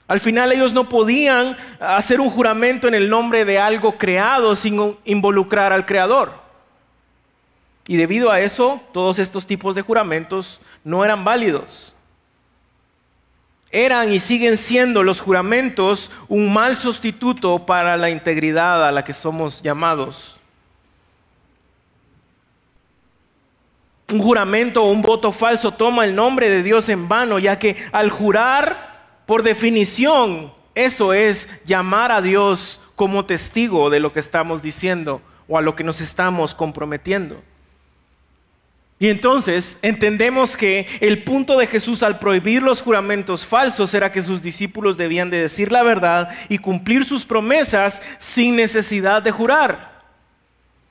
Al 0.08 0.20
final 0.20 0.52
ellos 0.52 0.72
no 0.72 0.88
podían 0.88 1.56
hacer 1.80 2.20
un 2.20 2.30
juramento 2.30 2.86
en 2.86 2.94
el 2.94 3.10
nombre 3.10 3.44
de 3.44 3.58
algo 3.58 3.98
creado 3.98 4.54
sin 4.54 4.96
involucrar 5.04 5.72
al 5.72 5.84
creador. 5.84 6.32
Y 7.88 7.96
debido 7.96 8.30
a 8.30 8.40
eso, 8.40 8.80
todos 8.92 9.18
estos 9.18 9.46
tipos 9.46 9.74
de 9.74 9.82
juramentos 9.82 10.60
no 10.84 11.04
eran 11.04 11.24
válidos. 11.24 11.95
Eran 13.70 14.12
y 14.12 14.20
siguen 14.20 14.56
siendo 14.56 15.02
los 15.02 15.20
juramentos 15.20 16.10
un 16.28 16.52
mal 16.52 16.76
sustituto 16.76 17.66
para 17.66 17.96
la 17.96 18.10
integridad 18.10 18.86
a 18.86 18.92
la 18.92 19.04
que 19.04 19.12
somos 19.12 19.62
llamados. 19.62 20.38
Un 24.12 24.20
juramento 24.20 24.84
o 24.84 24.90
un 24.90 25.02
voto 25.02 25.32
falso 25.32 25.72
toma 25.72 26.04
el 26.04 26.14
nombre 26.14 26.48
de 26.48 26.62
Dios 26.62 26.88
en 26.88 27.08
vano, 27.08 27.40
ya 27.40 27.58
que 27.58 27.76
al 27.90 28.08
jurar, 28.08 29.22
por 29.26 29.42
definición, 29.42 30.52
eso 30.76 31.12
es 31.12 31.48
llamar 31.64 32.12
a 32.12 32.22
Dios 32.22 32.80
como 32.94 33.24
testigo 33.24 33.90
de 33.90 33.98
lo 33.98 34.12
que 34.12 34.20
estamos 34.20 34.62
diciendo 34.62 35.20
o 35.48 35.58
a 35.58 35.62
lo 35.62 35.74
que 35.74 35.82
nos 35.82 36.00
estamos 36.00 36.54
comprometiendo. 36.54 37.42
Y 38.98 39.10
entonces 39.10 39.78
entendemos 39.82 40.56
que 40.56 40.86
el 41.00 41.22
punto 41.22 41.58
de 41.58 41.66
Jesús 41.66 42.02
al 42.02 42.18
prohibir 42.18 42.62
los 42.62 42.80
juramentos 42.80 43.44
falsos 43.44 43.92
era 43.92 44.10
que 44.10 44.22
sus 44.22 44.40
discípulos 44.40 44.96
debían 44.96 45.28
de 45.28 45.40
decir 45.40 45.70
la 45.70 45.82
verdad 45.82 46.30
y 46.48 46.58
cumplir 46.58 47.04
sus 47.04 47.26
promesas 47.26 48.00
sin 48.18 48.56
necesidad 48.56 49.22
de 49.22 49.32
jurar. 49.32 50.02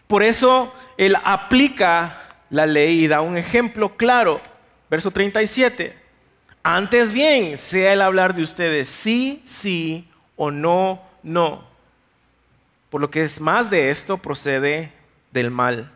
Por 0.05 0.21
eso 0.21 0.71
Él 0.97 1.15
aplica 1.23 2.21
la 2.51 2.67
ley 2.67 3.03
y 3.03 3.07
da 3.07 3.21
un 3.21 3.37
ejemplo 3.37 3.97
claro. 3.97 4.39
Verso 4.87 5.09
37. 5.09 5.97
Antes 6.61 7.11
bien, 7.11 7.57
sea 7.57 7.93
el 7.93 8.01
hablar 8.01 8.35
de 8.35 8.43
ustedes 8.43 8.87
sí, 8.87 9.41
sí 9.45 10.07
o 10.35 10.51
no, 10.51 11.01
no. 11.23 11.63
Por 12.91 13.01
lo 13.01 13.09
que 13.09 13.23
es 13.23 13.41
más 13.41 13.71
de 13.71 13.89
esto 13.89 14.17
procede 14.17 14.91
del 15.31 15.49
mal. 15.49 15.91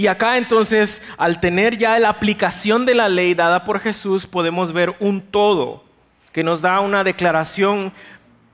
Y 0.00 0.06
acá 0.06 0.38
entonces, 0.38 1.02
al 1.18 1.40
tener 1.40 1.76
ya 1.76 1.98
la 1.98 2.08
aplicación 2.08 2.86
de 2.86 2.94
la 2.94 3.10
ley 3.10 3.34
dada 3.34 3.66
por 3.66 3.80
Jesús, 3.80 4.26
podemos 4.26 4.72
ver 4.72 4.96
un 4.98 5.20
todo 5.20 5.84
que 6.32 6.42
nos 6.42 6.62
da 6.62 6.80
una 6.80 7.04
declaración 7.04 7.92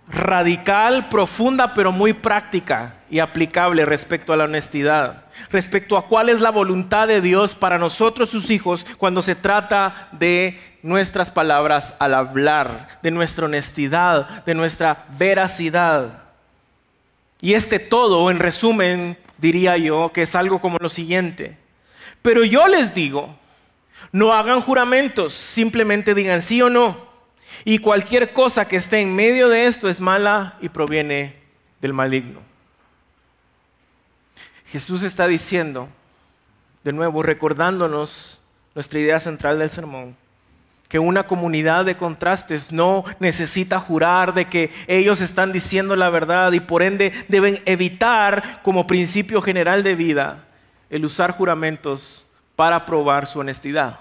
radical, 0.08 1.08
profunda, 1.08 1.72
pero 1.72 1.92
muy 1.92 2.14
práctica 2.14 2.96
y 3.08 3.20
aplicable 3.20 3.86
respecto 3.86 4.32
a 4.32 4.36
la 4.36 4.42
honestidad, 4.42 5.26
respecto 5.52 5.96
a 5.96 6.08
cuál 6.08 6.30
es 6.30 6.40
la 6.40 6.50
voluntad 6.50 7.06
de 7.06 7.20
Dios 7.20 7.54
para 7.54 7.78
nosotros 7.78 8.28
sus 8.28 8.50
hijos 8.50 8.84
cuando 8.98 9.22
se 9.22 9.36
trata 9.36 10.08
de 10.10 10.60
nuestras 10.82 11.30
palabras 11.30 11.94
al 12.00 12.14
hablar, 12.14 12.88
de 13.04 13.12
nuestra 13.12 13.44
honestidad, 13.44 14.44
de 14.44 14.54
nuestra 14.56 15.04
veracidad. 15.16 16.24
Y 17.40 17.54
este 17.54 17.78
todo, 17.78 18.32
en 18.32 18.40
resumen, 18.40 19.16
diría 19.38 19.76
yo, 19.76 20.12
que 20.12 20.22
es 20.22 20.34
algo 20.34 20.60
como 20.60 20.76
lo 20.80 20.88
siguiente. 20.88 21.56
Pero 22.22 22.44
yo 22.44 22.66
les 22.68 22.94
digo, 22.94 23.36
no 24.12 24.32
hagan 24.32 24.60
juramentos, 24.60 25.32
simplemente 25.32 26.14
digan 26.14 26.42
sí 26.42 26.62
o 26.62 26.70
no. 26.70 27.06
Y 27.64 27.78
cualquier 27.78 28.32
cosa 28.32 28.68
que 28.68 28.76
esté 28.76 29.00
en 29.00 29.14
medio 29.14 29.48
de 29.48 29.66
esto 29.66 29.88
es 29.88 30.00
mala 30.00 30.56
y 30.60 30.68
proviene 30.68 31.36
del 31.80 31.92
maligno. 31.92 32.40
Jesús 34.66 35.02
está 35.02 35.26
diciendo, 35.26 35.88
de 36.84 36.92
nuevo, 36.92 37.22
recordándonos 37.22 38.40
nuestra 38.74 38.98
idea 38.98 39.20
central 39.20 39.58
del 39.58 39.70
sermón, 39.70 40.16
que 40.88 40.98
una 40.98 41.26
comunidad 41.26 41.84
de 41.84 41.96
contrastes 41.96 42.70
no 42.70 43.04
necesita 43.18 43.80
jurar 43.80 44.34
de 44.34 44.46
que 44.46 44.70
ellos 44.86 45.20
están 45.20 45.52
diciendo 45.52 45.96
la 45.96 46.10
verdad 46.10 46.52
y 46.52 46.60
por 46.60 46.82
ende 46.82 47.12
deben 47.28 47.60
evitar 47.66 48.60
como 48.62 48.86
principio 48.86 49.42
general 49.42 49.82
de 49.82 49.94
vida 49.94 50.44
el 50.90 51.04
usar 51.04 51.32
juramentos 51.32 52.26
para 52.54 52.86
probar 52.86 53.26
su 53.26 53.40
honestidad. 53.40 54.00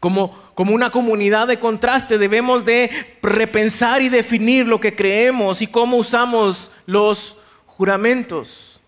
Como, 0.00 0.38
como 0.54 0.74
una 0.74 0.90
comunidad 0.90 1.46
de 1.46 1.58
contraste 1.58 2.18
debemos 2.18 2.64
de 2.64 3.18
repensar 3.22 4.02
y 4.02 4.08
definir 4.08 4.66
lo 4.66 4.80
que 4.80 4.94
creemos 4.94 5.62
y 5.62 5.66
cómo 5.66 5.96
usamos 5.96 6.70
los 6.84 7.38
juramentos. 7.66 8.80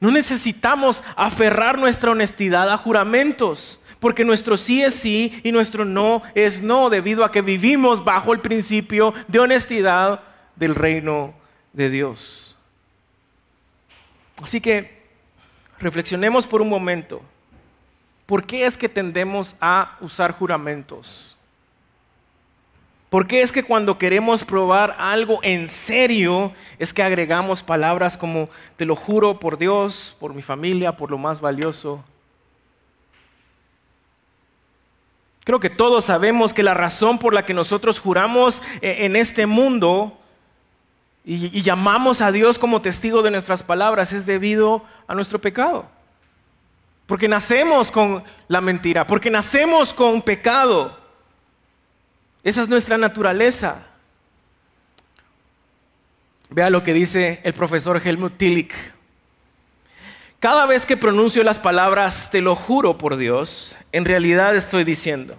No 0.00 0.10
necesitamos 0.10 1.02
aferrar 1.16 1.78
nuestra 1.78 2.10
honestidad 2.10 2.70
a 2.70 2.76
juramentos, 2.76 3.80
porque 4.00 4.24
nuestro 4.24 4.56
sí 4.56 4.82
es 4.82 4.94
sí 4.94 5.40
y 5.44 5.52
nuestro 5.52 5.84
no 5.84 6.22
es 6.34 6.62
no, 6.62 6.90
debido 6.90 7.24
a 7.24 7.30
que 7.30 7.42
vivimos 7.42 8.02
bajo 8.02 8.32
el 8.32 8.40
principio 8.40 9.14
de 9.28 9.38
honestidad 9.38 10.22
del 10.56 10.74
reino 10.74 11.34
de 11.72 11.90
Dios. 11.90 12.56
Así 14.42 14.60
que 14.60 15.00
reflexionemos 15.78 16.46
por 16.46 16.62
un 16.62 16.68
momento. 16.68 17.20
¿Por 18.24 18.44
qué 18.44 18.64
es 18.64 18.76
que 18.76 18.88
tendemos 18.88 19.54
a 19.60 19.96
usar 20.00 20.32
juramentos? 20.32 21.36
¿Por 23.10 23.26
qué 23.26 23.42
es 23.42 23.50
que 23.50 23.64
cuando 23.64 23.98
queremos 23.98 24.44
probar 24.44 24.94
algo 24.98 25.40
en 25.42 25.68
serio 25.68 26.52
es 26.78 26.94
que 26.94 27.02
agregamos 27.02 27.62
palabras 27.62 28.16
como 28.16 28.48
te 28.76 28.84
lo 28.84 28.94
juro 28.94 29.40
por 29.40 29.58
Dios, 29.58 30.16
por 30.20 30.32
mi 30.32 30.42
familia, 30.42 30.96
por 30.96 31.10
lo 31.10 31.18
más 31.18 31.40
valioso? 31.40 32.04
Creo 35.44 35.60
que 35.60 35.70
todos 35.70 36.04
sabemos 36.04 36.52
que 36.52 36.62
la 36.62 36.74
razón 36.74 37.18
por 37.18 37.32
la 37.32 37.44
que 37.44 37.54
nosotros 37.54 37.98
juramos 37.98 38.62
eh, 38.82 38.98
en 39.00 39.16
este 39.16 39.46
mundo 39.46 40.16
y, 41.24 41.62
llamamos 41.62 42.22
a 42.22 42.32
Dios 42.32 42.58
como 42.58 42.82
testigo 42.82 43.22
de 43.22 43.30
nuestras 43.30 43.62
palabras 43.62 44.12
es 44.12 44.26
debido 44.26 44.82
a 45.06 45.14
nuestro 45.14 45.38
pecado. 45.38 45.86
Porque 47.06 47.28
nacemos 47.28 47.90
con 47.90 48.24
la 48.48 48.60
mentira, 48.60 49.06
porque 49.06 49.30
nacemos 49.30 49.92
con 49.92 50.22
pecado. 50.22 50.98
Esa 52.42 52.62
es 52.62 52.68
nuestra 52.68 52.96
naturaleza. 52.96 53.86
Vea 56.48 56.70
lo 56.70 56.82
que 56.82 56.94
dice 56.94 57.40
el 57.44 57.52
profesor 57.52 58.00
Helmut 58.04 58.36
Tillich. 58.36 58.74
Cada 60.40 60.64
vez 60.64 60.86
que 60.86 60.96
pronuncio 60.96 61.44
las 61.44 61.58
palabras, 61.58 62.30
te 62.30 62.40
lo 62.40 62.56
juro 62.56 62.96
por 62.96 63.18
Dios, 63.18 63.76
en 63.92 64.06
realidad 64.06 64.56
estoy 64.56 64.84
diciendo, 64.84 65.36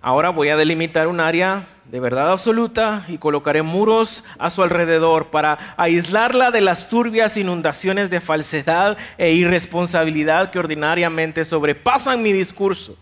ahora 0.00 0.30
voy 0.30 0.48
a 0.48 0.56
delimitar 0.56 1.06
un 1.06 1.20
área 1.20 1.68
de 1.84 2.00
verdad 2.00 2.32
absoluta 2.32 3.04
y 3.08 3.18
colocaré 3.18 3.60
muros 3.60 4.24
a 4.38 4.48
su 4.48 4.62
alrededor 4.62 5.26
para 5.26 5.74
aislarla 5.76 6.50
de 6.50 6.62
las 6.62 6.88
turbias 6.88 7.36
inundaciones 7.36 8.08
de 8.08 8.22
falsedad 8.22 8.96
e 9.18 9.32
irresponsabilidad 9.32 10.50
que 10.50 10.58
ordinariamente 10.58 11.44
sobrepasan 11.44 12.22
mi 12.22 12.32
discurso. 12.32 12.96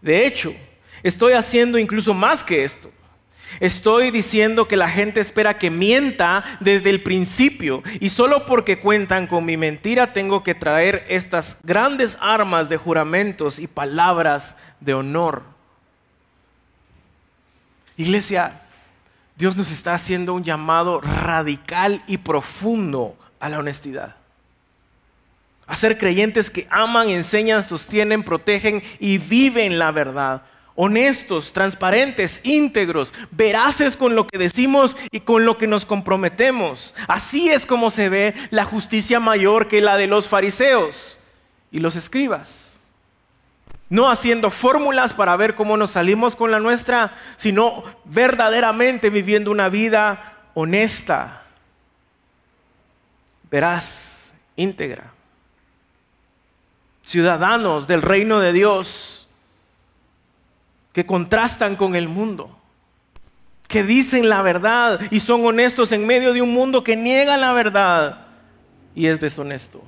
De 0.00 0.26
hecho, 0.26 0.52
estoy 1.04 1.34
haciendo 1.34 1.78
incluso 1.78 2.12
más 2.12 2.42
que 2.42 2.64
esto. 2.64 2.90
Estoy 3.60 4.10
diciendo 4.10 4.68
que 4.68 4.76
la 4.76 4.88
gente 4.88 5.20
espera 5.20 5.58
que 5.58 5.70
mienta 5.70 6.44
desde 6.60 6.90
el 6.90 7.02
principio 7.02 7.82
y 8.00 8.10
solo 8.10 8.46
porque 8.46 8.80
cuentan 8.80 9.26
con 9.26 9.44
mi 9.44 9.56
mentira 9.56 10.12
tengo 10.12 10.42
que 10.42 10.54
traer 10.54 11.04
estas 11.08 11.56
grandes 11.62 12.16
armas 12.20 12.68
de 12.68 12.76
juramentos 12.76 13.58
y 13.58 13.66
palabras 13.66 14.56
de 14.80 14.94
honor 14.94 15.56
Iglesia, 17.96 18.60
Dios 19.36 19.56
nos 19.56 19.70
está 19.70 19.94
haciendo 19.94 20.34
un 20.34 20.44
llamado 20.44 21.00
radical 21.00 22.02
y 22.06 22.18
profundo 22.18 23.16
a 23.40 23.48
la 23.48 23.58
honestidad. 23.58 24.16
A 25.66 25.76
ser 25.76 25.98
creyentes 25.98 26.50
que 26.50 26.68
aman, 26.70 27.08
enseñan, 27.08 27.64
sostienen, 27.64 28.22
protegen 28.22 28.82
y 29.00 29.18
viven 29.18 29.78
la 29.78 29.90
verdad. 29.90 30.42
Honestos, 30.76 31.52
transparentes, 31.52 32.40
íntegros, 32.44 33.12
veraces 33.30 33.96
con 33.96 34.14
lo 34.14 34.26
que 34.26 34.38
decimos 34.38 34.96
y 35.10 35.20
con 35.20 35.46
lo 35.46 35.58
que 35.58 35.66
nos 35.66 35.86
comprometemos. 35.86 36.94
Así 37.08 37.48
es 37.48 37.66
como 37.66 37.90
se 37.90 38.08
ve 38.08 38.34
la 38.50 38.64
justicia 38.64 39.18
mayor 39.18 39.68
que 39.68 39.80
la 39.80 39.96
de 39.96 40.06
los 40.06 40.28
fariseos 40.28 41.18
y 41.72 41.80
los 41.80 41.96
escribas. 41.96 42.78
No 43.88 44.10
haciendo 44.10 44.50
fórmulas 44.50 45.14
para 45.14 45.36
ver 45.36 45.54
cómo 45.54 45.76
nos 45.76 45.92
salimos 45.92 46.36
con 46.36 46.50
la 46.50 46.60
nuestra, 46.60 47.12
sino 47.36 47.84
verdaderamente 48.04 49.10
viviendo 49.10 49.50
una 49.50 49.68
vida 49.68 50.36
honesta, 50.54 51.44
veraz, 53.50 54.34
íntegra. 54.56 55.12
Ciudadanos 57.04 57.86
del 57.86 58.02
reino 58.02 58.40
de 58.40 58.52
Dios 58.52 59.25
que 60.96 61.04
contrastan 61.04 61.76
con 61.76 61.94
el 61.94 62.08
mundo, 62.08 62.58
que 63.68 63.82
dicen 63.82 64.30
la 64.30 64.40
verdad 64.40 64.98
y 65.10 65.20
son 65.20 65.44
honestos 65.44 65.92
en 65.92 66.06
medio 66.06 66.32
de 66.32 66.40
un 66.40 66.54
mundo 66.54 66.82
que 66.82 66.96
niega 66.96 67.36
la 67.36 67.52
verdad 67.52 68.28
y 68.94 69.06
es 69.06 69.20
deshonesto. 69.20 69.84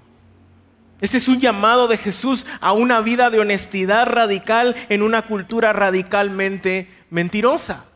Este 1.00 1.16
es 1.16 1.26
un 1.26 1.40
llamado 1.40 1.88
de 1.88 1.96
Jesús 1.96 2.44
a 2.60 2.74
una 2.74 3.00
vida 3.00 3.30
de 3.30 3.40
honestidad 3.40 4.06
radical 4.06 4.76
en 4.90 5.00
una 5.00 5.22
cultura 5.22 5.72
radicalmente 5.72 6.90
mentirosa. 7.08 7.86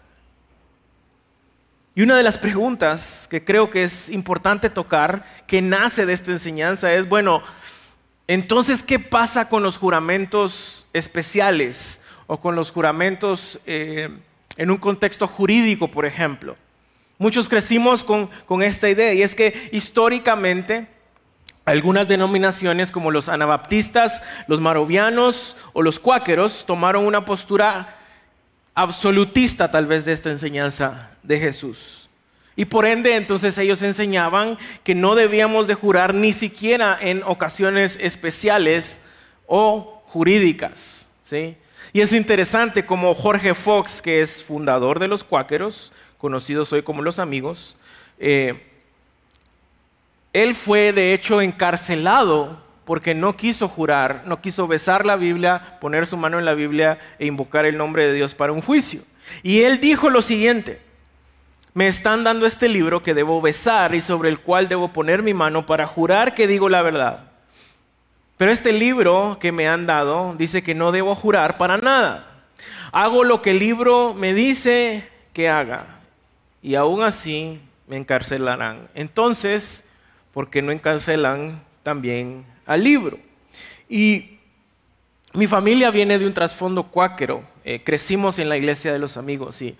Y 1.94 2.00
una 2.00 2.16
de 2.16 2.22
las 2.22 2.38
preguntas 2.38 3.26
que 3.28 3.44
creo 3.44 3.68
que 3.68 3.82
es 3.82 4.08
importante 4.08 4.70
tocar, 4.70 5.26
que 5.46 5.60
nace 5.60 6.06
de 6.06 6.14
esta 6.14 6.30
enseñanza, 6.30 6.94
es, 6.94 7.06
bueno, 7.06 7.42
entonces, 8.26 8.82
¿qué 8.82 8.98
pasa 8.98 9.50
con 9.50 9.62
los 9.62 9.76
juramentos 9.76 10.86
especiales 10.94 11.98
o 12.32 12.40
con 12.40 12.56
los 12.56 12.70
juramentos 12.70 13.60
eh, 13.66 14.08
en 14.56 14.70
un 14.70 14.78
contexto 14.78 15.28
jurídico, 15.28 15.88
por 15.88 16.06
ejemplo? 16.06 16.56
Muchos 17.18 17.46
crecimos 17.46 18.02
con, 18.02 18.30
con 18.46 18.62
esta 18.62 18.88
idea 18.88 19.12
y 19.12 19.20
es 19.20 19.34
que 19.34 19.68
históricamente 19.70 20.86
algunas 21.66 22.08
denominaciones 22.08 22.90
como 22.90 23.10
los 23.10 23.28
anabaptistas, 23.28 24.22
los 24.46 24.62
marovianos 24.62 25.58
o 25.74 25.82
los 25.82 26.00
cuáqueros 26.00 26.64
tomaron 26.64 27.04
una 27.04 27.26
postura 27.26 27.98
absolutista 28.74 29.70
tal 29.70 29.86
vez 29.86 30.06
de 30.06 30.12
esta 30.12 30.30
enseñanza 30.30 31.10
de 31.22 31.38
Jesús. 31.38 32.08
Y 32.56 32.64
por 32.64 32.86
ende 32.86 33.14
entonces 33.16 33.58
ellos 33.58 33.82
enseñaban 33.82 34.56
que 34.84 34.94
no 34.94 35.16
debíamos 35.16 35.68
de 35.68 35.74
jurar 35.74 36.14
ni 36.14 36.32
siquiera 36.32 36.96
en 36.98 37.24
ocasiones 37.24 37.98
especiales 38.00 38.98
o 39.46 40.02
jurídicas. 40.06 41.06
¿sí? 41.24 41.58
Y 41.92 42.00
es 42.00 42.12
interesante 42.12 42.86
como 42.86 43.14
Jorge 43.14 43.54
Fox, 43.54 44.00
que 44.00 44.22
es 44.22 44.42
fundador 44.42 44.98
de 44.98 45.08
los 45.08 45.24
cuáqueros, 45.24 45.92
conocidos 46.16 46.72
hoy 46.72 46.82
como 46.82 47.02
los 47.02 47.18
amigos, 47.18 47.76
eh, 48.18 48.62
él 50.32 50.54
fue 50.54 50.92
de 50.92 51.12
hecho 51.12 51.42
encarcelado 51.42 52.62
porque 52.84 53.14
no 53.14 53.36
quiso 53.36 53.68
jurar, 53.68 54.22
no 54.26 54.40
quiso 54.40 54.66
besar 54.66 55.04
la 55.04 55.16
Biblia, 55.16 55.78
poner 55.80 56.06
su 56.06 56.16
mano 56.16 56.38
en 56.38 56.44
la 56.44 56.54
Biblia 56.54 56.98
e 57.18 57.26
invocar 57.26 57.66
el 57.66 57.76
nombre 57.76 58.06
de 58.06 58.14
Dios 58.14 58.34
para 58.34 58.52
un 58.52 58.62
juicio. 58.62 59.02
Y 59.42 59.60
él 59.60 59.78
dijo 59.78 60.08
lo 60.08 60.22
siguiente, 60.22 60.80
me 61.74 61.88
están 61.88 62.24
dando 62.24 62.46
este 62.46 62.68
libro 62.68 63.02
que 63.02 63.14
debo 63.14 63.40
besar 63.40 63.94
y 63.94 64.00
sobre 64.00 64.30
el 64.30 64.40
cual 64.40 64.68
debo 64.68 64.92
poner 64.92 65.22
mi 65.22 65.34
mano 65.34 65.66
para 65.66 65.86
jurar 65.86 66.34
que 66.34 66.46
digo 66.46 66.68
la 66.68 66.82
verdad. 66.82 67.31
Pero 68.42 68.50
este 68.50 68.72
libro 68.72 69.38
que 69.38 69.52
me 69.52 69.68
han 69.68 69.86
dado 69.86 70.34
dice 70.36 70.64
que 70.64 70.74
no 70.74 70.90
debo 70.90 71.14
jurar 71.14 71.58
para 71.58 71.78
nada. 71.78 72.42
Hago 72.90 73.22
lo 73.22 73.40
que 73.40 73.52
el 73.52 73.60
libro 73.60 74.14
me 74.14 74.34
dice 74.34 75.08
que 75.32 75.48
haga 75.48 76.00
y 76.60 76.74
aún 76.74 77.04
así 77.04 77.60
me 77.86 77.96
encarcelarán. 77.96 78.88
Entonces, 78.96 79.84
porque 80.32 80.60
no 80.60 80.72
encancelan 80.72 81.62
también 81.84 82.44
al 82.66 82.82
libro. 82.82 83.16
Y 83.88 84.40
mi 85.34 85.46
familia 85.46 85.92
viene 85.92 86.18
de 86.18 86.26
un 86.26 86.34
trasfondo 86.34 86.88
cuáquero, 86.88 87.44
eh, 87.62 87.84
crecimos 87.84 88.40
en 88.40 88.48
la 88.48 88.56
iglesia 88.56 88.92
de 88.92 88.98
los 88.98 89.16
amigos 89.16 89.62
y 89.62 89.76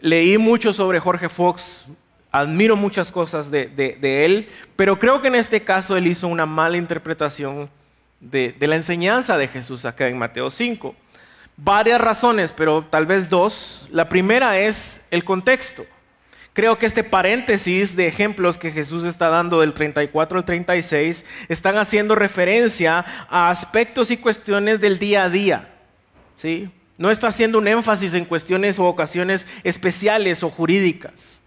leí 0.00 0.36
mucho 0.36 0.74
sobre 0.74 1.00
Jorge 1.00 1.30
Fox, 1.30 1.86
admiro 2.30 2.76
muchas 2.76 3.10
cosas 3.10 3.50
de, 3.50 4.26
él, 4.26 4.50
pero 4.76 4.98
creo 4.98 5.22
que 5.22 5.28
en 5.28 5.36
este 5.36 5.62
caso 5.62 5.96
él 5.96 6.06
hizo 6.06 6.28
una 6.28 6.44
mala 6.44 6.76
interpretación 6.76 7.70
de, 8.30 8.54
la 8.60 8.76
enseñanza 8.76 9.36
de 9.36 9.48
Jesús 9.48 9.84
acá 9.84 10.08
en 10.08 10.18
Mateo 10.18 10.50
5. 10.50 10.94
Varias 11.56 12.00
razones, 12.00 12.52
pero 12.52 12.84
tal 12.84 13.06
vez 13.06 13.28
dos. 13.28 13.86
La 13.90 14.08
primera 14.08 14.58
es 14.58 15.02
el 15.10 15.24
contexto. 15.24 15.86
Creo 16.52 16.78
que 16.78 16.86
este 16.86 17.04
paréntesis 17.04 17.96
de 17.96 18.06
ejemplos 18.06 18.58
que 18.58 18.70
Jesús 18.70 19.04
está 19.04 19.28
dando 19.28 19.60
del 19.60 19.74
34 19.74 20.38
al 20.38 20.44
36 20.44 21.24
están 21.48 21.76
haciendo 21.76 22.14
referencia 22.14 23.04
a 23.28 23.50
aspectos 23.50 24.10
y 24.10 24.16
cuestiones 24.16 24.80
del 24.80 24.98
día 24.98 25.24
a 25.24 25.30
día. 25.30 25.68
¿sí? 26.36 26.70
No 26.96 27.10
está 27.10 27.28
haciendo 27.28 27.58
un 27.58 27.66
énfasis 27.66 28.14
en 28.14 28.24
cuestiones 28.24 28.78
o 28.78 28.84
ocasiones 28.84 29.48
especiales 29.64 30.42
o 30.44 30.50
jurídicas. 30.50 31.40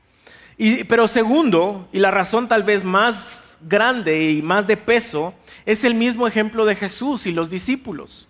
pero 0.90 1.08
segundo, 1.08 1.88
y 1.94 2.00
la 2.00 2.12
razón 2.12 2.50
tal 2.50 2.63
vez 2.63 2.84
más 2.84 3.46
grande 3.62 4.32
y 4.32 4.41
más 4.41 4.67
de 4.67 4.78
peso, 4.78 5.34
es 5.65 5.84
el 5.84 5.93
mismo 5.93 6.28
ejemplo 6.28 6.65
de 6.65 6.76
Jesús 6.76 7.26
y 7.26 7.32
los 7.32 7.50
discípulos. 7.50 8.28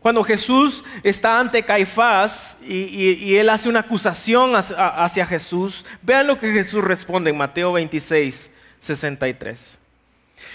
Cuando 0.00 0.22
Jesús 0.22 0.84
está 1.02 1.40
ante 1.40 1.64
Caifás 1.64 2.56
y, 2.62 3.34
él 3.36 3.48
hace 3.48 3.68
una 3.68 3.80
acusación 3.80 4.52
hacia, 4.54 5.26
Jesús, 5.26 5.84
vean 6.02 6.28
lo 6.28 6.38
que 6.38 6.52
Jesús 6.52 6.84
responde 6.84 7.30
en 7.30 7.36
Mateo 7.36 7.72
26, 7.72 8.50
63. 8.78 9.78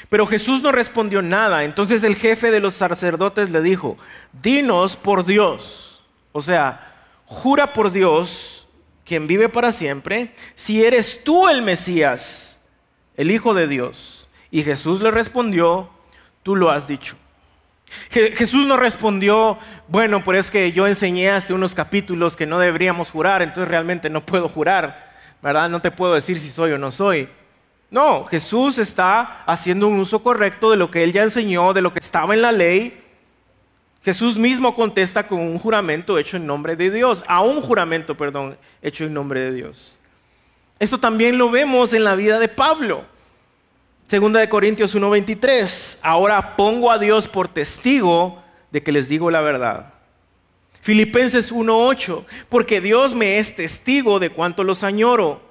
Pero 0.09 0.25
Jesús 0.27 0.63
no 0.63 0.71
respondió 0.71 1.21
nada. 1.21 1.65
Entonces 1.65 2.03
el 2.03 2.15
jefe 2.15 2.51
de 2.51 2.61
los 2.61 2.73
sacerdotes 2.73 3.49
le 3.49 3.61
dijo, 3.61 3.97
dinos 4.41 4.95
por 4.95 5.25
Dios. 5.25 6.01
O 6.31 6.41
sea, 6.41 6.93
jura 7.25 7.73
por 7.73 7.91
Dios, 7.91 8.67
quien 9.05 9.27
vive 9.27 9.49
para 9.49 9.71
siempre, 9.71 10.33
si 10.55 10.83
eres 10.83 11.21
tú 11.23 11.49
el 11.49 11.61
Mesías, 11.61 12.52
el 13.17 13.31
Hijo 13.31 13.53
de 13.53 13.67
Dios. 13.67 14.27
Y 14.51 14.63
Jesús 14.63 15.01
le 15.01 15.11
respondió, 15.11 15.89
tú 16.43 16.55
lo 16.55 16.69
has 16.69 16.87
dicho. 16.87 17.15
Jesús 18.09 18.65
no 18.65 18.77
respondió, 18.77 19.57
bueno, 19.87 20.23
pues 20.23 20.39
es 20.39 20.51
que 20.51 20.71
yo 20.71 20.87
enseñé 20.87 21.29
hace 21.29 21.53
unos 21.53 21.75
capítulos 21.75 22.35
que 22.35 22.47
no 22.47 22.59
deberíamos 22.59 23.11
jurar, 23.11 23.41
entonces 23.41 23.69
realmente 23.69 24.09
no 24.09 24.25
puedo 24.25 24.49
jurar, 24.49 25.11
¿verdad? 25.41 25.69
No 25.69 25.81
te 25.81 25.91
puedo 25.91 26.13
decir 26.13 26.39
si 26.39 26.49
soy 26.49 26.71
o 26.71 26.77
no 26.77 26.91
soy. 26.91 27.29
No, 27.91 28.25
Jesús 28.25 28.79
está 28.79 29.43
haciendo 29.45 29.87
un 29.87 29.99
uso 29.99 30.23
correcto 30.23 30.71
de 30.71 30.77
lo 30.77 30.89
que 30.89 31.03
él 31.03 31.11
ya 31.11 31.23
enseñó, 31.23 31.73
de 31.73 31.81
lo 31.81 31.93
que 31.93 31.99
estaba 31.99 32.33
en 32.33 32.41
la 32.41 32.51
ley. 32.51 32.99
Jesús 34.01 34.37
mismo 34.37 34.75
contesta 34.75 35.27
con 35.27 35.39
un 35.39 35.59
juramento 35.59 36.17
hecho 36.17 36.37
en 36.37 36.47
nombre 36.47 36.75
de 36.75 36.89
Dios, 36.89 37.23
a 37.27 37.41
un 37.41 37.61
juramento, 37.61 38.17
perdón, 38.17 38.57
hecho 38.81 39.05
en 39.05 39.13
nombre 39.13 39.41
de 39.41 39.53
Dios. 39.53 39.99
Esto 40.83 40.99
también 40.99 41.37
lo 41.37 41.49
vemos 41.49 41.93
en 41.93 42.03
la 42.03 42.13
vida 42.13 42.39
de 42.39 42.49
Pablo. 42.49 43.05
Segunda 44.09 44.41
de 44.41 44.49
Corintios 44.49 44.93
1:23, 44.93 45.97
ahora 46.01 46.57
pongo 46.57 46.91
a 46.91 46.99
Dios 46.99 47.29
por 47.29 47.47
testigo 47.47 48.43
de 48.69 48.83
que 48.83 48.91
les 48.91 49.07
digo 49.07 49.31
la 49.31 49.39
verdad. 49.39 49.93
Filipenses 50.81 51.53
1:8, 51.53 52.25
porque 52.49 52.81
Dios 52.81 53.15
me 53.15 53.37
es 53.37 53.55
testigo 53.55 54.19
de 54.19 54.31
cuánto 54.31 54.65
los 54.65 54.83
añoro. 54.83 55.41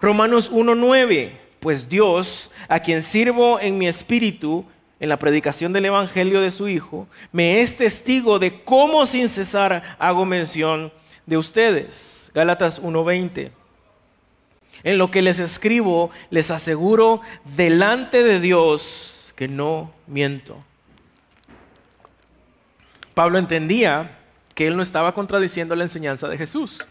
Romanos 0.00 0.48
1:9, 0.48 1.32
pues 1.58 1.88
Dios, 1.88 2.52
a 2.68 2.78
quien 2.78 3.02
sirvo 3.02 3.58
en 3.58 3.78
mi 3.78 3.88
espíritu, 3.88 4.64
en 5.00 5.08
la 5.08 5.18
predicación 5.18 5.72
del 5.72 5.86
Evangelio 5.86 6.40
de 6.40 6.52
su 6.52 6.68
Hijo, 6.68 7.08
me 7.32 7.62
es 7.62 7.76
testigo 7.76 8.38
de 8.38 8.62
cómo 8.62 9.06
sin 9.06 9.28
cesar 9.28 9.96
hago 9.98 10.24
mención 10.24 10.92
de 11.26 11.36
ustedes. 11.36 12.30
Gálatas 12.32 12.78
1:20. 12.80 13.63
En 14.84 14.98
lo 14.98 15.10
que 15.10 15.22
les 15.22 15.38
escribo, 15.38 16.10
les 16.30 16.50
aseguro 16.50 17.22
delante 17.56 18.22
de 18.22 18.38
Dios 18.38 19.32
que 19.34 19.48
no 19.48 19.90
miento. 20.06 20.62
Pablo 23.14 23.38
entendía 23.38 24.18
que 24.54 24.66
él 24.66 24.76
no 24.76 24.82
estaba 24.82 25.14
contradiciendo 25.14 25.74
la 25.74 25.84
enseñanza 25.84 26.28
de 26.28 26.36
Jesús. 26.36 26.84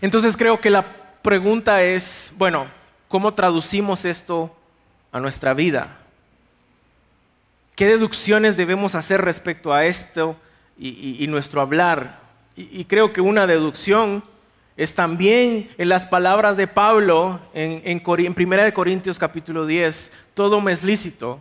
Entonces 0.00 0.36
creo 0.36 0.60
que 0.60 0.68
la 0.68 0.84
pregunta 1.22 1.82
es, 1.82 2.32
bueno, 2.36 2.66
¿cómo 3.06 3.34
traducimos 3.34 4.04
esto 4.04 4.54
a 5.12 5.20
nuestra 5.20 5.54
vida? 5.54 5.98
¿Qué 7.76 7.86
deducciones 7.86 8.56
debemos 8.56 8.96
hacer 8.96 9.20
respecto 9.20 9.72
a 9.72 9.84
esto 9.84 10.36
y, 10.76 11.24
nuestro 11.28 11.60
hablar? 11.60 12.26
y 12.56 12.86
creo 12.86 13.12
que 13.12 13.20
una 13.20 13.46
deducción 13.46 14.24
es 14.76 14.94
también 14.94 15.70
en 15.78 15.88
las 15.88 16.04
palabras 16.04 16.56
de 16.56 16.66
Pablo 16.66 17.40
en, 17.54 17.82
en, 17.84 18.34
de 18.34 18.72
Corintios 18.74 19.18
capítulo 19.18 19.64
10, 19.64 20.12
todo 20.34 20.60
me 20.60 20.72
es 20.72 20.82
lícito, 20.82 21.40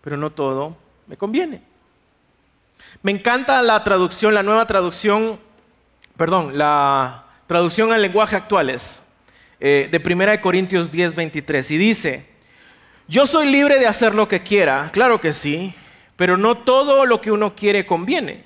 pero 0.00 0.16
no 0.16 0.30
todo 0.30 0.76
me 1.06 1.16
conviene. 1.16 1.62
Me 3.02 3.12
encanta 3.12 3.60
la 3.60 3.84
traducción, 3.84 4.32
la 4.32 4.42
nueva 4.42 4.66
traducción, 4.66 5.38
perdón, 6.16 6.56
la 6.56 7.24
traducción 7.46 7.92
al 7.92 8.00
lenguaje 8.00 8.34
actuales 8.34 9.02
eh, 9.60 9.88
de 9.90 10.00
Primera 10.00 10.32
de 10.32 10.40
Corintios 10.40 10.90
10, 10.90 11.14
23, 11.14 11.70
y 11.70 11.76
dice, 11.76 12.26
yo 13.08 13.26
soy 13.26 13.50
libre 13.50 13.78
de 13.78 13.86
hacer 13.86 14.14
lo 14.14 14.26
que 14.26 14.42
quiera, 14.42 14.88
claro 14.90 15.20
que 15.20 15.34
sí, 15.34 15.74
pero 16.16 16.38
no 16.38 16.56
todo 16.58 17.04
lo 17.04 17.20
que 17.20 17.30
uno 17.30 17.54
quiere 17.54 17.84
conviene, 17.84 18.44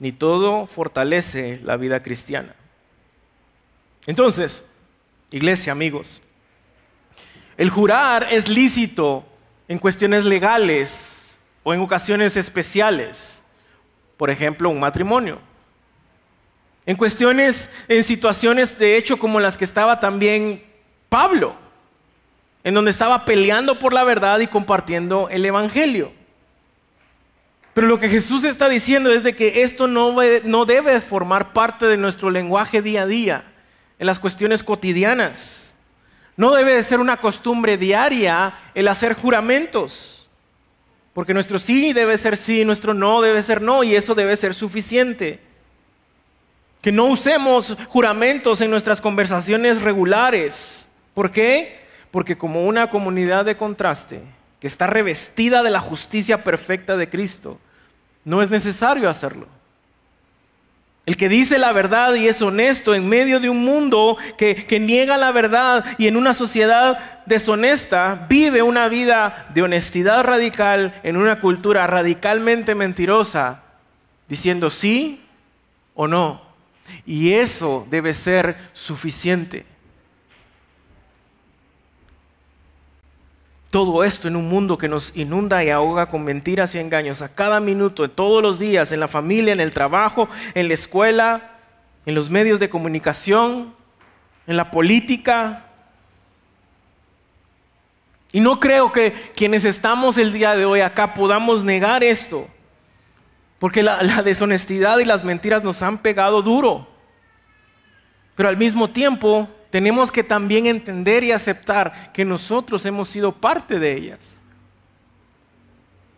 ni 0.00 0.10
todo 0.10 0.66
fortalece 0.66 1.60
la 1.62 1.76
vida 1.76 2.02
cristiana. 2.02 2.56
Entonces, 4.10 4.64
iglesia, 5.30 5.70
amigos, 5.70 6.20
el 7.56 7.70
jurar 7.70 8.26
es 8.32 8.48
lícito 8.48 9.24
en 9.68 9.78
cuestiones 9.78 10.24
legales 10.24 11.38
o 11.62 11.72
en 11.72 11.80
ocasiones 11.80 12.36
especiales, 12.36 13.40
por 14.16 14.28
ejemplo, 14.28 14.68
un 14.68 14.80
matrimonio. 14.80 15.38
En 16.86 16.96
cuestiones, 16.96 17.70
en 17.86 18.02
situaciones 18.02 18.76
de 18.76 18.96
hecho 18.96 19.16
como 19.16 19.38
las 19.38 19.56
que 19.56 19.64
estaba 19.64 20.00
también 20.00 20.64
Pablo, 21.08 21.54
en 22.64 22.74
donde 22.74 22.90
estaba 22.90 23.24
peleando 23.24 23.78
por 23.78 23.92
la 23.92 24.02
verdad 24.02 24.40
y 24.40 24.48
compartiendo 24.48 25.28
el 25.28 25.46
Evangelio. 25.46 26.10
Pero 27.74 27.86
lo 27.86 28.00
que 28.00 28.08
Jesús 28.08 28.42
está 28.42 28.68
diciendo 28.68 29.12
es 29.12 29.22
de 29.22 29.36
que 29.36 29.62
esto 29.62 29.86
no, 29.86 30.16
no 30.42 30.64
debe 30.64 31.00
formar 31.00 31.52
parte 31.52 31.86
de 31.86 31.96
nuestro 31.96 32.28
lenguaje 32.30 32.82
día 32.82 33.02
a 33.02 33.06
día 33.06 33.44
en 34.00 34.06
las 34.06 34.18
cuestiones 34.18 34.64
cotidianas. 34.64 35.74
No 36.36 36.52
debe 36.54 36.74
de 36.74 36.82
ser 36.82 36.98
una 36.98 37.18
costumbre 37.18 37.76
diaria 37.76 38.54
el 38.74 38.88
hacer 38.88 39.12
juramentos, 39.12 40.26
porque 41.12 41.34
nuestro 41.34 41.58
sí 41.58 41.92
debe 41.92 42.16
ser 42.16 42.38
sí, 42.38 42.64
nuestro 42.64 42.94
no 42.94 43.20
debe 43.20 43.42
ser 43.42 43.60
no, 43.60 43.84
y 43.84 43.94
eso 43.94 44.14
debe 44.14 44.36
ser 44.36 44.54
suficiente. 44.54 45.38
Que 46.80 46.90
no 46.90 47.04
usemos 47.04 47.76
juramentos 47.88 48.62
en 48.62 48.70
nuestras 48.70 49.02
conversaciones 49.02 49.82
regulares. 49.82 50.88
¿Por 51.12 51.30
qué? 51.30 51.80
Porque 52.10 52.38
como 52.38 52.64
una 52.64 52.88
comunidad 52.88 53.44
de 53.44 53.58
contraste 53.58 54.22
que 54.60 54.66
está 54.66 54.86
revestida 54.86 55.62
de 55.62 55.70
la 55.70 55.80
justicia 55.80 56.42
perfecta 56.42 56.96
de 56.96 57.10
Cristo, 57.10 57.58
no 58.24 58.40
es 58.40 58.48
necesario 58.48 59.10
hacerlo. 59.10 59.46
El 61.06 61.16
que 61.16 61.28
dice 61.28 61.58
la 61.58 61.72
verdad 61.72 62.14
y 62.14 62.28
es 62.28 62.42
honesto 62.42 62.94
en 62.94 63.08
medio 63.08 63.40
de 63.40 63.48
un 63.48 63.64
mundo 63.64 64.16
que, 64.36 64.78
niega 64.80 65.16
la 65.16 65.32
verdad 65.32 65.84
y 65.98 66.06
en 66.06 66.16
una 66.16 66.34
sociedad 66.34 67.22
deshonesta, 67.26 68.26
vive 68.28 68.62
una 68.62 68.88
vida 68.88 69.46
de 69.54 69.62
honestidad 69.62 70.22
radical 70.24 71.00
en 71.02 71.16
una 71.16 71.40
cultura 71.40 71.86
radicalmente 71.86 72.74
mentirosa, 72.74 73.62
diciendo 74.28 74.70
sí 74.70 75.20
o 75.94 76.06
no. 76.06 76.42
Y 77.06 77.32
eso 77.32 77.86
debe 77.90 78.14
ser 78.14 78.56
suficiente. 78.72 79.64
Todo 83.70 84.02
esto 84.02 84.26
en 84.26 84.34
un 84.34 84.48
mundo 84.48 84.76
que 84.78 84.88
nos 84.88 85.12
inunda 85.14 85.62
y 85.62 85.70
ahoga 85.70 86.06
con 86.06 86.24
mentiras 86.24 86.74
y 86.74 86.78
engaños 86.78 87.22
a 87.22 87.28
cada 87.28 87.60
minuto, 87.60 88.10
todos 88.10 88.42
los 88.42 88.58
días, 88.58 88.90
en 88.90 88.98
la 88.98 89.06
familia, 89.06 89.52
en 89.52 89.60
el 89.60 89.70
trabajo, 89.70 90.28
en 90.54 90.66
la 90.66 90.74
escuela, 90.74 91.52
en 92.04 92.16
los 92.16 92.30
medios 92.30 92.58
de 92.58 92.68
comunicación, 92.68 93.72
en 94.48 94.56
la 94.56 94.72
política. 94.72 95.66
Y 98.32 98.40
no 98.40 98.58
creo 98.58 98.90
que 98.90 99.12
quienes 99.36 99.64
estamos 99.64 100.18
el 100.18 100.32
día 100.32 100.56
de 100.56 100.64
hoy 100.64 100.80
acá 100.80 101.14
podamos 101.14 101.62
negar 101.62 102.02
esto, 102.02 102.48
porque 103.60 103.84
la, 103.84 104.02
la 104.02 104.24
deshonestidad 104.24 104.98
y 104.98 105.04
las 105.04 105.22
mentiras 105.22 105.62
nos 105.62 105.80
han 105.82 105.98
pegado 105.98 106.42
duro. 106.42 106.88
Pero 108.34 108.48
al 108.48 108.56
mismo 108.56 108.90
tiempo 108.90 109.48
tenemos 109.70 110.10
que 110.10 110.24
también 110.24 110.66
entender 110.66 111.22
y 111.24 111.32
aceptar 111.32 112.12
que 112.12 112.24
nosotros 112.24 112.84
hemos 112.84 113.08
sido 113.08 113.32
parte 113.32 113.78
de 113.78 113.96
ellas. 113.96 114.40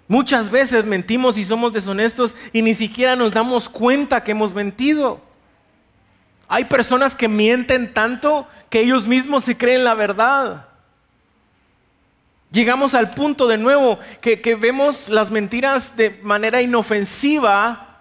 Muchas 0.08 0.50
veces 0.50 0.84
mentimos 0.84 1.38
y 1.38 1.44
somos 1.44 1.72
deshonestos 1.72 2.34
y 2.52 2.62
ni 2.62 2.74
siquiera 2.74 3.16
nos 3.16 3.32
damos 3.32 3.68
cuenta 3.68 4.24
que 4.24 4.32
hemos 4.32 4.54
mentido. 4.54 5.20
Hay 6.48 6.64
personas 6.66 7.14
que 7.14 7.28
mienten 7.28 7.94
tanto 7.94 8.46
que 8.68 8.80
ellos 8.80 9.06
mismos 9.06 9.44
se 9.44 9.56
creen 9.56 9.84
la 9.84 9.94
verdad. 9.94 10.66
Llegamos 12.50 12.92
al 12.94 13.10
punto 13.12 13.46
de 13.48 13.56
nuevo 13.56 13.98
que, 14.20 14.42
que 14.42 14.54
vemos 14.54 15.08
las 15.08 15.30
mentiras 15.30 15.96
de 15.96 16.20
manera 16.22 16.60
inofensiva 16.60 18.00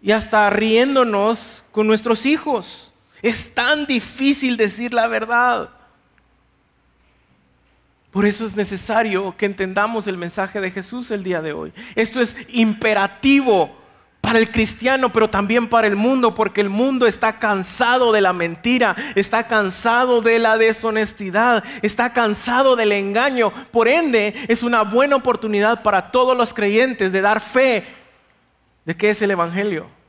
y 0.00 0.12
hasta 0.12 0.48
riéndonos 0.50 1.64
con 1.72 1.88
nuestros 1.88 2.26
hijos. 2.26 2.91
Es 3.22 3.54
tan 3.54 3.86
difícil 3.86 4.56
decir 4.56 4.92
la 4.92 5.06
verdad. 5.06 5.70
Por 8.10 8.26
eso 8.26 8.44
es 8.44 8.54
necesario 8.54 9.34
que 9.38 9.46
entendamos 9.46 10.06
el 10.06 10.18
mensaje 10.18 10.60
de 10.60 10.70
Jesús 10.70 11.10
el 11.10 11.24
día 11.24 11.40
de 11.40 11.54
hoy. 11.54 11.72
Esto 11.94 12.20
es 12.20 12.36
imperativo 12.48 13.74
para 14.20 14.38
el 14.38 14.50
cristiano, 14.50 15.12
pero 15.12 15.30
también 15.30 15.68
para 15.68 15.86
el 15.86 15.96
mundo, 15.96 16.34
porque 16.34 16.60
el 16.60 16.68
mundo 16.68 17.06
está 17.06 17.38
cansado 17.38 18.12
de 18.12 18.20
la 18.20 18.32
mentira, 18.32 18.94
está 19.14 19.48
cansado 19.48 20.20
de 20.20 20.38
la 20.38 20.58
deshonestidad, 20.58 21.64
está 21.80 22.12
cansado 22.12 22.76
del 22.76 22.92
engaño. 22.92 23.50
Por 23.70 23.88
ende, 23.88 24.34
es 24.46 24.62
una 24.62 24.82
buena 24.82 25.16
oportunidad 25.16 25.82
para 25.82 26.10
todos 26.10 26.36
los 26.36 26.52
creyentes 26.52 27.12
de 27.12 27.20
dar 27.20 27.40
fe 27.40 27.84
de 28.84 28.96
qué 28.96 29.10
es 29.10 29.22
el 29.22 29.30
Evangelio. 29.30 30.01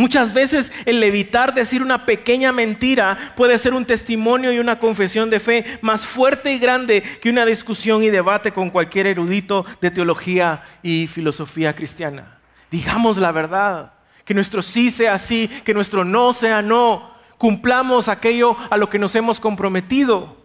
Muchas 0.00 0.32
veces 0.32 0.72
el 0.86 1.02
evitar 1.02 1.52
decir 1.52 1.82
una 1.82 2.06
pequeña 2.06 2.52
mentira 2.52 3.34
puede 3.36 3.58
ser 3.58 3.74
un 3.74 3.84
testimonio 3.84 4.50
y 4.50 4.58
una 4.58 4.78
confesión 4.78 5.28
de 5.28 5.40
fe 5.40 5.78
más 5.82 6.06
fuerte 6.06 6.54
y 6.54 6.58
grande 6.58 7.02
que 7.20 7.28
una 7.28 7.44
discusión 7.44 8.02
y 8.02 8.08
debate 8.08 8.50
con 8.50 8.70
cualquier 8.70 9.06
erudito 9.06 9.66
de 9.82 9.90
teología 9.90 10.62
y 10.82 11.06
filosofía 11.06 11.76
cristiana. 11.76 12.38
Digamos 12.70 13.18
la 13.18 13.30
verdad, 13.30 13.92
que 14.24 14.32
nuestro 14.32 14.62
sí 14.62 14.90
sea 14.90 15.18
sí, 15.18 15.50
que 15.66 15.74
nuestro 15.74 16.02
no 16.02 16.32
sea 16.32 16.62
no. 16.62 17.10
Cumplamos 17.36 18.08
aquello 18.08 18.56
a 18.70 18.78
lo 18.78 18.88
que 18.88 18.98
nos 18.98 19.14
hemos 19.16 19.38
comprometido. 19.38 20.39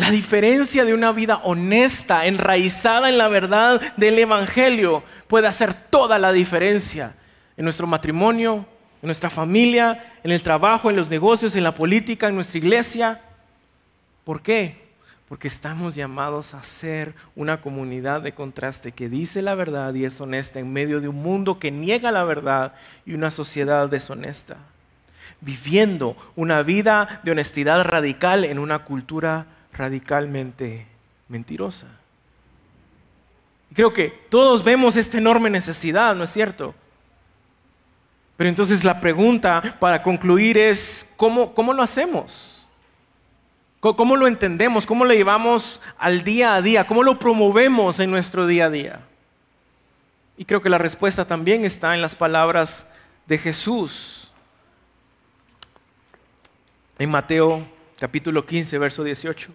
La 0.00 0.10
diferencia 0.10 0.86
de 0.86 0.94
una 0.94 1.12
vida 1.12 1.42
honesta, 1.44 2.24
enraizada 2.24 3.10
en 3.10 3.18
la 3.18 3.28
verdad 3.28 3.82
del 3.98 4.18
Evangelio, 4.18 5.02
puede 5.28 5.46
hacer 5.46 5.74
toda 5.74 6.18
la 6.18 6.32
diferencia 6.32 7.12
en 7.54 7.64
nuestro 7.64 7.86
matrimonio, 7.86 8.64
en 9.02 9.08
nuestra 9.08 9.28
familia, 9.28 10.14
en 10.24 10.30
el 10.30 10.42
trabajo, 10.42 10.88
en 10.88 10.96
los 10.96 11.10
negocios, 11.10 11.54
en 11.54 11.64
la 11.64 11.74
política, 11.74 12.28
en 12.28 12.34
nuestra 12.34 12.56
iglesia. 12.56 13.20
¿Por 14.24 14.40
qué? 14.40 14.88
Porque 15.28 15.48
estamos 15.48 15.96
llamados 15.96 16.54
a 16.54 16.62
ser 16.62 17.14
una 17.36 17.60
comunidad 17.60 18.22
de 18.22 18.32
contraste 18.32 18.92
que 18.92 19.10
dice 19.10 19.42
la 19.42 19.54
verdad 19.54 19.92
y 19.92 20.06
es 20.06 20.18
honesta 20.18 20.60
en 20.60 20.72
medio 20.72 21.02
de 21.02 21.08
un 21.08 21.16
mundo 21.16 21.58
que 21.58 21.70
niega 21.70 22.10
la 22.10 22.24
verdad 22.24 22.72
y 23.04 23.12
una 23.12 23.30
sociedad 23.30 23.90
deshonesta. 23.90 24.56
Viviendo 25.42 26.16
una 26.36 26.62
vida 26.62 27.20
de 27.22 27.32
honestidad 27.32 27.84
radical 27.84 28.44
en 28.44 28.58
una 28.58 28.78
cultura 28.78 29.59
radicalmente 29.72 30.86
mentirosa. 31.28 31.86
Creo 33.74 33.92
que 33.92 34.08
todos 34.28 34.64
vemos 34.64 34.96
esta 34.96 35.18
enorme 35.18 35.48
necesidad, 35.48 36.14
¿no 36.16 36.24
es 36.24 36.30
cierto? 36.30 36.74
Pero 38.36 38.48
entonces 38.48 38.84
la 38.84 39.00
pregunta 39.00 39.76
para 39.78 40.02
concluir 40.02 40.58
es, 40.58 41.06
¿cómo, 41.16 41.54
cómo 41.54 41.72
lo 41.72 41.82
hacemos? 41.82 42.66
¿Cómo 43.80 44.16
lo 44.16 44.26
entendemos? 44.26 44.84
¿Cómo 44.86 45.04
lo 45.04 45.14
llevamos 45.14 45.80
al 45.98 46.22
día 46.22 46.54
a 46.54 46.62
día? 46.62 46.86
¿Cómo 46.86 47.02
lo 47.02 47.18
promovemos 47.18 47.98
en 47.98 48.10
nuestro 48.10 48.46
día 48.46 48.66
a 48.66 48.70
día? 48.70 49.00
Y 50.36 50.44
creo 50.44 50.60
que 50.60 50.68
la 50.68 50.78
respuesta 50.78 51.26
también 51.26 51.64
está 51.64 51.94
en 51.94 52.02
las 52.02 52.14
palabras 52.14 52.86
de 53.26 53.38
Jesús. 53.38 54.30
En 56.98 57.10
Mateo 57.10 57.66
capítulo 58.00 58.46
15, 58.46 58.78
verso 58.78 59.04
18. 59.04 59.50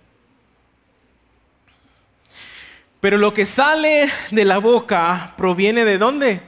Pero 3.02 3.18
lo 3.18 3.34
que 3.34 3.46
sale 3.46 4.08
de 4.30 4.46
la 4.46 4.60
boca 4.60 5.34
proviene 5.36 5.84
de 5.84 5.98
dónde? 5.98 6.42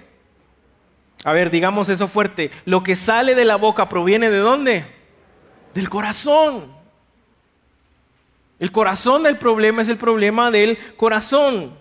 A 1.23 1.33
ver, 1.33 1.49
digamos 1.49 1.89
eso 1.89 2.07
fuerte. 2.07 2.51
Lo 2.65 2.83
que 2.83 2.95
sale 2.95 3.33
de 3.33 3.45
la 3.45 3.55
boca 3.55 3.89
proviene 3.89 4.29
de 4.29 4.37
dónde? 4.37 4.85
Del 5.73 5.89
corazón. 5.89 6.71
El 8.59 8.71
corazón 8.71 9.23
del 9.23 9.37
problema 9.37 9.81
es 9.81 9.89
el 9.89 9.97
problema 9.97 10.51
del 10.51 10.77
corazón. 10.97 11.73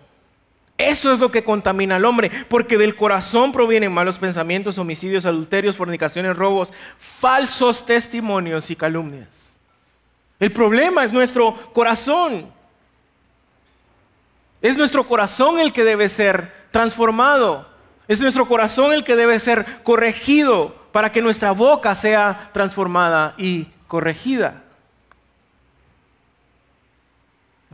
Eso 0.78 1.12
es 1.12 1.20
lo 1.20 1.30
que 1.30 1.44
contamina 1.44 1.96
al 1.96 2.04
hombre, 2.04 2.30
porque 2.48 2.76
del 2.76 2.96
corazón 2.96 3.52
provienen 3.52 3.92
malos 3.92 4.18
pensamientos, 4.18 4.78
homicidios, 4.78 5.24
adulterios, 5.24 5.76
fornicaciones, 5.76 6.36
robos, 6.36 6.72
falsos 6.98 7.84
testimonios 7.86 8.70
y 8.70 8.76
calumnias. 8.76 9.45
El 10.38 10.52
problema 10.52 11.04
es 11.04 11.12
nuestro 11.12 11.72
corazón. 11.72 12.52
Es 14.60 14.76
nuestro 14.76 15.06
corazón 15.06 15.58
el 15.58 15.72
que 15.72 15.84
debe 15.84 16.08
ser 16.08 16.52
transformado. 16.70 17.66
Es 18.08 18.20
nuestro 18.20 18.46
corazón 18.46 18.92
el 18.92 19.04
que 19.04 19.16
debe 19.16 19.40
ser 19.40 19.82
corregido 19.82 20.74
para 20.92 21.12
que 21.12 21.22
nuestra 21.22 21.52
boca 21.52 21.94
sea 21.94 22.50
transformada 22.52 23.34
y 23.38 23.66
corregida. 23.86 24.62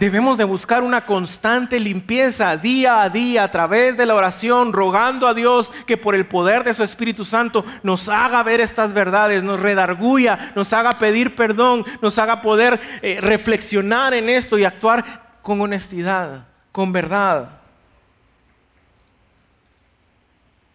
Debemos 0.03 0.37
de 0.37 0.43
buscar 0.43 0.83
una 0.83 1.07
constante 1.07 1.79
limpieza 1.79 2.57
día 2.57 3.03
a 3.03 3.09
día 3.09 3.45
a 3.45 3.53
través 3.53 3.97
de 3.97 4.05
la 4.05 4.17
oración, 4.17 4.73
rogando 4.73 5.29
a 5.29 5.33
Dios 5.33 5.71
que 5.87 5.97
por 5.97 6.17
el 6.17 6.27
poder 6.27 6.65
de 6.65 6.75
su 6.75 6.83
Espíritu 6.83 7.25
Santo 7.25 7.65
nos 7.85 8.09
haga 8.09 8.43
ver 8.43 8.59
estas 8.59 8.95
verdades, 8.95 9.45
nos 9.45 9.61
redarguya, 9.61 10.51
nos 10.57 10.73
haga 10.73 10.99
pedir 10.99 11.37
perdón, 11.37 11.85
nos 12.01 12.19
haga 12.19 12.43
poder 12.43 12.81
eh, 13.01 13.19
reflexionar 13.21 14.13
en 14.13 14.29
esto 14.29 14.59
y 14.59 14.65
actuar 14.65 15.39
con 15.41 15.61
honestidad, 15.61 16.47
con 16.73 16.91
verdad. 16.91 17.61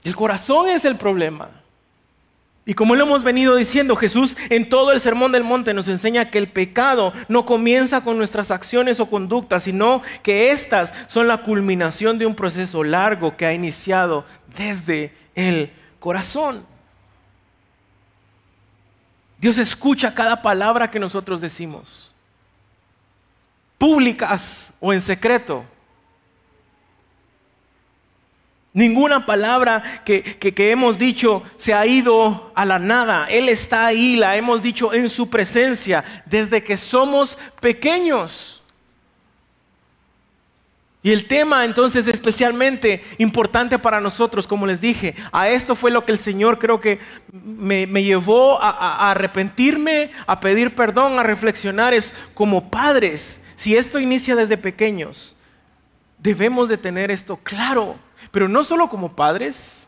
El 0.06 0.16
corazón 0.16 0.70
es 0.70 0.86
el 0.86 0.96
problema. 0.96 1.50
Y 2.68 2.74
como 2.74 2.98
lo 2.98 3.06
hemos 3.06 3.24
venido 3.24 3.56
diciendo, 3.56 3.96
Jesús 3.96 4.36
en 4.50 4.68
todo 4.68 4.92
el 4.92 5.00
Sermón 5.00 5.32
del 5.32 5.46
Monte 5.46 5.74
nos 5.74 5.88
enseña 5.88 6.30
que 6.30 6.38
el 6.38 6.50
pecado 6.50 7.14
no 7.30 7.46
comienza 7.46 8.02
con 8.02 8.18
nuestras 8.18 8.52
acciones 8.52 9.00
o 9.00 9.10
conductas, 9.10 9.64
sino 9.64 10.02
que 10.22 10.52
éstas 10.52 10.94
son 11.08 11.30
la 11.30 11.44
culminación 11.44 12.18
de 12.18 12.26
un 12.26 12.36
proceso 12.36 12.84
largo 12.84 13.38
que 13.38 13.46
ha 13.46 13.54
iniciado 13.54 14.26
desde 14.58 15.14
el 15.34 15.72
corazón. 16.02 16.66
Dios 19.38 19.58
escucha 19.58 20.14
cada 20.14 20.42
palabra 20.42 20.92
que 20.92 21.00
nosotros 21.00 21.40
decimos, 21.40 22.12
públicas 23.78 24.74
o 24.82 24.92
en 24.92 25.00
secreto. 25.00 25.64
Ninguna 28.78 29.26
palabra 29.26 30.04
que, 30.06 30.38
hemos 30.56 31.00
dicho 31.00 31.42
se 31.56 31.74
ha 31.74 31.88
ido 31.88 32.52
a 32.54 32.64
la 32.64 32.78
nada. 32.78 33.26
Él 33.28 33.50
está 33.50 33.88
ahí, 33.88 34.16
la 34.16 34.38
hemos 34.38 34.62
dicho 34.62 34.94
en 34.94 35.10
su 35.10 35.32
presencia 35.32 36.06
desde 36.28 36.64
que 36.64 36.78
somos 36.78 37.40
pequeños. 37.60 38.62
Y 41.02 41.12
el 41.12 41.28
tema 41.28 41.66
entonces 41.66 42.08
especialmente 42.08 43.04
importante 43.18 43.80
para 43.80 44.00
nosotros, 44.00 44.46
como 44.46 44.68
les 44.68 44.80
dije, 44.80 45.16
a 45.32 45.50
esto 45.50 45.76
fue 45.76 45.90
lo 45.90 46.06
que 46.06 46.12
el 46.12 46.20
Señor 46.20 46.60
creo 46.60 46.80
que 46.80 47.00
me, 47.34 47.88
llevó 48.04 48.62
a, 48.62 48.70
a 48.70 49.10
arrepentirme, 49.10 50.12
a 50.28 50.40
pedir 50.40 50.76
perdón, 50.76 51.18
a 51.18 51.24
reflexionar, 51.24 51.96
es 51.96 52.14
como 52.36 52.70
padres, 52.70 53.42
si 53.56 53.76
esto 53.76 54.00
inicia 54.00 54.36
desde 54.36 54.56
pequeños, 54.56 55.36
debemos 56.20 56.70
de 56.70 56.78
tener 56.78 57.10
esto 57.10 57.38
claro 57.38 57.98
pero 58.32 58.48
no 58.48 58.64
solo 58.64 58.90
como 58.90 59.16
padres, 59.16 59.88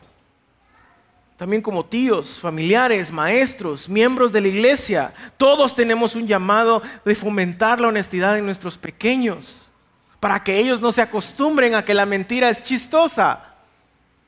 también 1.40 1.62
como 1.62 1.86
tíos, 1.86 2.38
familiares, 2.38 3.10
maestros, 3.10 3.88
miembros 3.88 4.30
de 4.30 4.42
la 4.42 4.48
iglesia. 4.48 5.14
Todos 5.38 5.74
tenemos 5.74 6.14
un 6.14 6.26
llamado 6.26 6.82
de 7.02 7.14
fomentar 7.14 7.80
la 7.80 7.88
honestidad 7.88 8.36
en 8.36 8.44
nuestros 8.44 8.76
pequeños, 8.76 9.72
para 10.20 10.44
que 10.44 10.58
ellos 10.58 10.82
no 10.82 10.92
se 10.92 11.00
acostumbren 11.00 11.74
a 11.74 11.82
que 11.82 11.94
la 11.94 12.04
mentira 12.04 12.50
es 12.50 12.62
chistosa, 12.62 13.54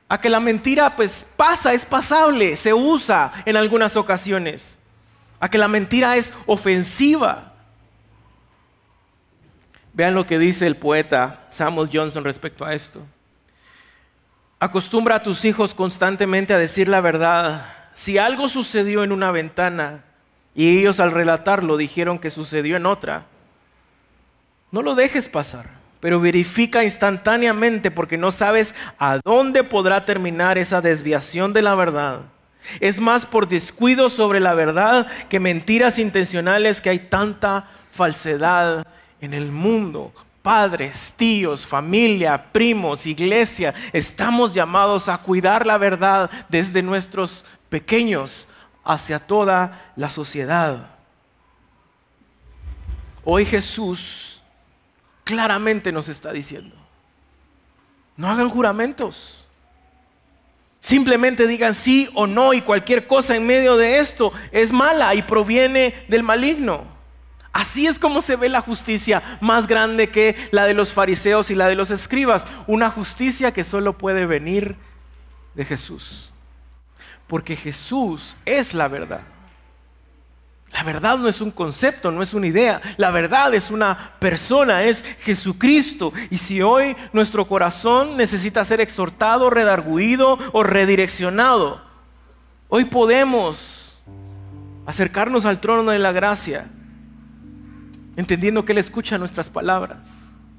a 0.09 0.21
que 0.21 0.31
la 0.31 0.41
mentira 0.41 0.97
pues 0.97 1.27
pasa, 1.37 1.75
es 1.75 1.85
pasable, 1.85 2.57
se 2.57 2.73
usa 2.73 3.31
en 3.45 3.59
algunas 3.59 3.95
ocasiones, 3.97 4.79
a 5.39 5.51
que 5.51 5.59
la 5.59 5.69
mentira 5.69 6.17
es 6.17 6.33
ofensiva. 6.47 7.53
Vean 9.93 10.15
lo 10.15 10.27
que 10.27 10.39
dice 10.39 10.67
el 10.67 10.77
poeta 10.77 11.47
Samuel 11.51 11.91
Johnson 11.93 12.25
respecto 12.25 12.65
a 12.65 12.73
esto. 12.73 13.03
Acostumbra 14.63 15.17
a 15.17 15.23
tus 15.25 15.45
hijos 15.45 15.75
constantemente 15.75 16.55
a 16.55 16.57
decir 16.57 16.87
la 16.87 17.01
verdad. 17.01 17.67
Si 17.95 18.17
algo 18.17 18.47
sucedió 18.47 19.03
en 19.03 19.11
una 19.11 19.33
ventana 19.33 20.05
y 20.55 20.79
ellos 20.79 21.01
al 21.01 21.11
relatarlo 21.11 21.77
dijeron 21.77 22.21
que 22.21 22.31
sucedió 22.31 22.77
en 22.77 22.87
otra, 22.87 23.27
no 24.71 24.83
lo 24.83 24.95
dejes 24.95 25.29
pasar, 25.29 25.67
pero 25.99 26.21
verifica 26.21 26.85
instantáneamente 26.85 27.91
porque 27.91 28.17
no 28.17 28.31
sabes 28.31 28.77
a 29.01 29.19
dónde 29.25 29.65
podrá 29.65 30.05
terminar 30.05 30.59
esa 30.59 30.81
desviación 30.81 31.53
de 31.53 31.63
la 31.63 31.75
verdad. 31.75 32.21
Es 32.79 33.01
más 33.01 33.27
por 33.27 33.49
descuido 33.49 34.09
sobre 34.11 34.39
la 34.39 34.55
verdad 34.55 35.09
que 35.29 35.41
mentiras 35.41 35.99
intencionales 35.99 36.81
que 36.81 36.91
hay 36.91 37.01
tanta 37.01 37.69
falsedad 37.91 38.87
en 39.21 39.35
el 39.35 39.51
mundo 39.51 40.13
padres, 40.43 41.15
tíos, 41.17 41.67
familia, 41.67 42.51
primos, 42.53 43.07
iglesia, 43.07 43.75
estamos 43.93 44.53
llamados 44.53 45.09
a 45.09 45.19
cuidar 45.19 45.65
la 45.67 45.79
verdad 45.79 46.31
desde 46.49 46.83
nuestros 46.83 47.45
pequeños 47.69 48.49
hacia 48.85 49.21
toda 49.21 49.93
la 49.97 50.11
sociedad. 50.11 50.91
Hoy 53.25 53.47
Jesús 53.47 54.43
claramente 55.23 55.93
nos 55.93 56.09
está 56.09 56.33
diciendo, 56.33 56.75
no 58.17 58.29
hagan 58.29 58.51
juramentos. 58.51 59.47
Simplemente 60.81 61.47
digan 61.47 61.77
sí 61.77 62.11
o 62.15 62.27
no 62.27 62.53
y 62.53 62.61
cualquier 62.61 63.07
cosa 63.07 63.37
en 63.37 63.47
medio 63.47 63.77
de 63.77 64.01
esto 64.01 64.33
es 64.51 64.73
mala 64.73 65.15
y 65.15 65.23
proviene 65.23 65.95
del 66.09 66.25
maligno. 66.25 66.92
Así 67.53 67.87
es 67.87 67.99
como 67.99 68.23
se 68.23 68.37
ve 68.37 68.49
la 68.49 68.63
justicia 68.63 69.39
más 69.41 69.67
grande 69.67 70.09
que 70.09 70.37
la 70.53 70.65
de 70.65 70.73
los 70.73 70.93
fariseos 70.93 71.51
y 71.51 71.55
la 71.55 71.67
de 71.67 71.75
los 71.75 71.91
escribas. 71.91 72.47
Una 72.67 72.91
justicia 72.91 73.53
que 73.53 73.63
solo 73.63 73.99
puede 73.99 74.25
venir 74.25 74.77
de 75.55 75.67
Jesús. 75.67 76.31
Porque 77.27 77.55
Jesús 77.55 78.37
es 78.47 78.73
la 78.73 78.89
verdad. 78.89 79.21
La 80.73 80.83
verdad 80.83 81.19
no 81.19 81.29
es 81.29 81.43
un 81.43 81.51
concepto, 81.51 82.11
no 82.11 82.23
es 82.23 82.33
una 82.33 82.47
idea. 82.47 82.81
La 82.97 83.11
verdad 83.11 83.53
es 83.55 83.71
una 83.71 84.13
persona, 84.19 84.85
es 84.85 85.05
Jesucristo. 85.21 86.15
Y 86.31 86.39
si 86.39 86.63
hoy 86.63 86.97
nuestro 87.13 87.47
corazón 87.47 88.17
necesita 88.17 88.65
ser 88.65 88.81
exhortado, 88.81 89.51
redarguido 89.51 90.39
o 90.53 90.63
redireccionado, 90.63 91.83
hoy 92.71 92.87
podemos 92.87 93.99
acercarnos 94.87 95.45
al 95.45 95.61
trono 95.61 95.91
de 95.91 95.99
la 95.99 96.13
gracia 96.13 96.71
entendiendo 98.17 98.65
que 98.65 98.73
Él 98.73 98.79
escucha 98.79 99.19
nuestras 99.19 99.49
palabras 99.49 100.01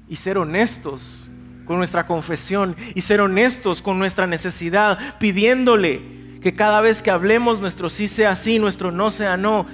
y 0.08 0.16
ser 0.16 0.38
honestos 0.38 1.30
con 1.64 1.78
nuestra 1.78 2.06
confesión 2.06 2.76
y 2.94 3.00
ser 3.00 3.20
honestos 3.20 3.82
con 3.82 3.98
nuestra 3.98 4.26
necesidad, 4.26 5.18
pidiéndole 5.18 6.38
que 6.40 6.54
cada 6.54 6.80
vez 6.80 7.02
que 7.02 7.10
hablemos 7.10 7.60
nuestro 7.60 7.88
sí 7.88 8.06
sea 8.06 8.36
sí, 8.36 8.58
nuestro 8.58 8.90
no 8.90 9.10
sea 9.10 9.36
no, 9.36 9.66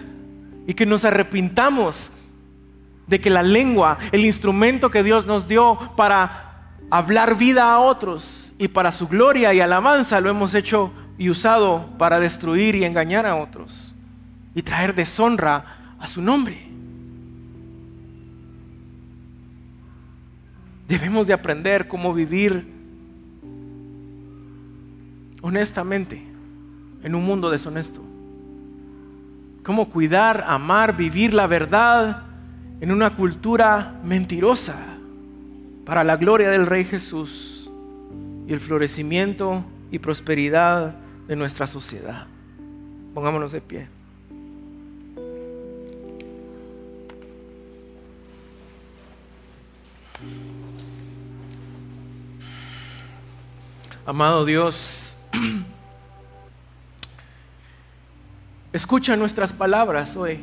y 0.67 0.75
que 0.75 0.87
nos 0.87 1.05
arrepintamos 1.05 2.13
de 3.09 3.21
que 3.21 3.29
la 3.29 3.43
lengua, 3.43 3.99
el 4.13 4.25
instrumento 4.25 4.91
que 4.91 5.03
Dios 5.03 5.27
nos 5.27 5.49
dio 5.49 5.79
para 5.97 6.77
hablar 6.91 7.37
vida 7.37 7.73
a 7.73 7.81
otros 7.81 8.53
y 8.57 8.69
para 8.69 8.93
su 8.93 9.09
gloria 9.09 9.53
y 9.53 9.61
alabanza, 9.61 10.21
lo 10.21 10.31
hemos 10.31 10.55
hecho 10.55 10.93
y 11.19 11.29
usado 11.29 11.89
para 11.99 12.21
destruir 12.21 12.77
y 12.77 12.85
engañar 12.85 13.27
a 13.27 13.37
otros 13.37 13.93
y 14.55 14.63
traer 14.63 14.95
deshonra 14.95 15.97
a 15.99 16.07
su 16.07 16.23
nombre. 16.23 16.70
Debemos 20.91 21.29
de 21.29 21.33
aprender 21.33 21.87
cómo 21.87 22.13
vivir 22.13 22.67
honestamente 25.41 26.21
en 27.05 27.15
un 27.15 27.25
mundo 27.25 27.49
deshonesto. 27.49 28.03
Cómo 29.63 29.89
cuidar, 29.89 30.45
amar, 30.49 30.97
vivir 30.97 31.33
la 31.33 31.47
verdad 31.47 32.25
en 32.81 32.91
una 32.91 33.15
cultura 33.15 34.01
mentirosa 34.03 34.75
para 35.87 36.03
la 36.03 36.17
gloria 36.17 36.51
del 36.51 36.67
Rey 36.67 36.85
Jesús 36.85 37.71
y 38.49 38.53
el 38.53 38.59
florecimiento 38.59 39.63
y 39.93 40.01
prosperidad 40.01 40.97
de 41.29 41.37
nuestra 41.37 41.69
sociedad. 41.69 42.27
Pongámonos 43.15 43.53
de 43.53 43.61
pie. 43.61 44.00
Amado 54.11 54.45
Dios, 54.45 55.15
escucha 58.73 59.17
nuestras 59.17 59.53
palabras 59.53 60.17
hoy 60.17 60.41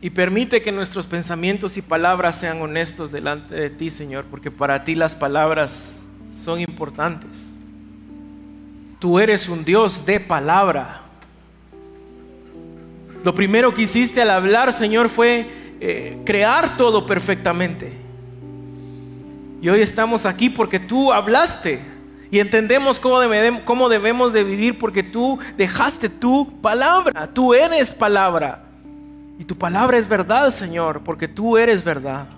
y 0.00 0.08
permite 0.08 0.62
que 0.62 0.70
nuestros 0.70 1.08
pensamientos 1.08 1.76
y 1.76 1.82
palabras 1.82 2.36
sean 2.36 2.62
honestos 2.62 3.10
delante 3.10 3.52
de 3.52 3.70
ti, 3.70 3.90
Señor, 3.90 4.26
porque 4.30 4.48
para 4.48 4.84
ti 4.84 4.94
las 4.94 5.16
palabras 5.16 6.00
son 6.40 6.60
importantes. 6.60 7.58
Tú 9.00 9.18
eres 9.18 9.48
un 9.48 9.64
Dios 9.64 10.06
de 10.06 10.20
palabra. 10.20 11.00
Lo 13.24 13.34
primero 13.34 13.74
que 13.74 13.82
hiciste 13.82 14.22
al 14.22 14.30
hablar, 14.30 14.72
Señor, 14.72 15.08
fue 15.08 15.50
eh, 15.80 16.16
crear 16.24 16.76
todo 16.76 17.06
perfectamente. 17.06 18.07
Y 19.60 19.68
hoy 19.68 19.80
estamos 19.80 20.24
aquí 20.24 20.50
porque 20.50 20.78
tú 20.78 21.12
hablaste 21.12 21.80
y 22.30 22.40
entendemos 22.40 23.00
cómo, 23.00 23.18
cómo 23.64 23.88
debemos 23.88 24.32
de 24.32 24.44
vivir 24.44 24.78
porque 24.78 25.02
tú 25.02 25.38
dejaste 25.56 26.08
tu 26.08 26.60
palabra. 26.60 27.28
Tú 27.32 27.54
eres 27.54 27.92
palabra. 27.92 28.64
Y 29.38 29.44
tu 29.44 29.56
palabra 29.56 29.96
es 29.96 30.08
verdad, 30.08 30.50
Señor, 30.50 31.02
porque 31.02 31.28
tú 31.28 31.56
eres 31.56 31.82
verdad. 31.82 32.28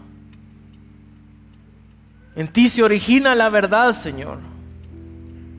En 2.37 2.49
ti 2.49 2.69
se 2.69 2.83
origina 2.83 3.35
la 3.35 3.49
verdad, 3.49 3.95
Señor. 3.95 4.39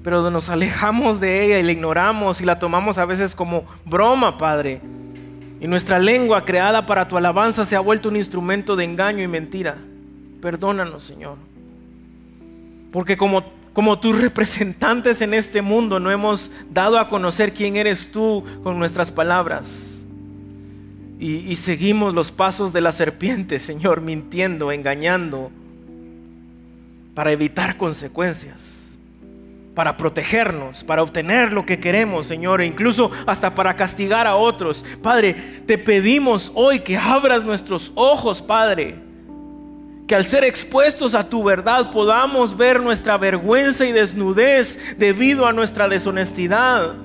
Pero 0.03 0.31
nos 0.31 0.49
alejamos 0.49 1.19
de 1.19 1.45
ella 1.45 1.59
y 1.59 1.63
la 1.63 1.71
ignoramos 1.71 2.41
y 2.41 2.45
la 2.45 2.57
tomamos 2.57 2.97
a 2.97 3.05
veces 3.05 3.35
como 3.35 3.65
broma, 3.85 4.37
Padre. 4.37 4.81
Y 5.59 5.67
nuestra 5.67 5.99
lengua 5.99 6.45
creada 6.45 6.85
para 6.85 7.07
tu 7.07 7.17
alabanza 7.17 7.65
se 7.65 7.75
ha 7.75 7.81
vuelto 7.81 8.09
un 8.09 8.15
instrumento 8.15 8.75
de 8.75 8.85
engaño 8.85 9.23
y 9.23 9.27
mentira. 9.27 9.75
Perdónanos, 10.41 11.03
Señor. 11.03 11.50
Porque 12.91 13.17
como, 13.17 13.43
como 13.73 13.99
tus 13.99 14.19
representantes 14.19 15.21
en 15.21 15.33
este 15.33 15.61
mundo 15.61 15.99
no 15.99 16.11
hemos 16.11 16.51
dado 16.69 16.99
a 16.99 17.09
conocer 17.09 17.53
quién 17.53 17.75
eres 17.75 18.11
tú 18.11 18.43
con 18.63 18.77
nuestras 18.79 19.11
palabras. 19.11 20.03
Y, 21.19 21.37
y 21.51 21.55
seguimos 21.55 22.13
los 22.13 22.31
pasos 22.31 22.73
de 22.73 22.81
la 22.81 22.91
serpiente, 22.91 23.59
Señor, 23.59 24.01
mintiendo, 24.01 24.71
engañando, 24.71 25.51
para 27.13 27.31
evitar 27.31 27.77
consecuencias 27.77 28.71
para 29.75 29.95
protegernos, 29.95 30.83
para 30.83 31.01
obtener 31.01 31.53
lo 31.53 31.65
que 31.65 31.79
queremos, 31.79 32.27
Señor, 32.27 32.61
e 32.61 32.65
incluso 32.65 33.11
hasta 33.25 33.55
para 33.55 33.75
castigar 33.75 34.27
a 34.27 34.35
otros. 34.35 34.85
Padre, 35.01 35.33
te 35.65 35.77
pedimos 35.77 36.51
hoy 36.53 36.81
que 36.81 36.97
abras 36.97 37.45
nuestros 37.45 37.91
ojos, 37.95 38.41
Padre, 38.41 38.95
que 40.11 40.15
al 40.15 40.25
ser 40.25 40.43
expuestos 40.43 41.15
a 41.15 41.29
tu 41.29 41.41
verdad 41.41 41.89
podamos 41.89 42.57
ver 42.57 42.81
nuestra 42.81 43.17
vergüenza 43.17 43.85
y 43.85 43.93
desnudez 43.93 44.77
debido 44.97 45.45
a 45.45 45.53
nuestra 45.53 45.87
deshonestidad. 45.87 46.95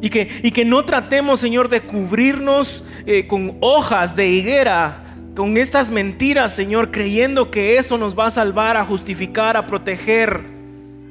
Y 0.00 0.10
que, 0.10 0.40
y 0.42 0.50
que 0.50 0.64
no 0.64 0.84
tratemos, 0.84 1.38
Señor, 1.38 1.68
de 1.68 1.82
cubrirnos 1.82 2.82
eh, 3.06 3.28
con 3.28 3.56
hojas 3.60 4.16
de 4.16 4.30
higuera, 4.30 5.14
con 5.36 5.56
estas 5.58 5.92
mentiras, 5.92 6.56
Señor, 6.56 6.90
creyendo 6.90 7.52
que 7.52 7.76
eso 7.76 7.96
nos 7.96 8.18
va 8.18 8.26
a 8.26 8.32
salvar, 8.32 8.76
a 8.76 8.84
justificar, 8.84 9.56
a 9.56 9.68
proteger, 9.68 10.40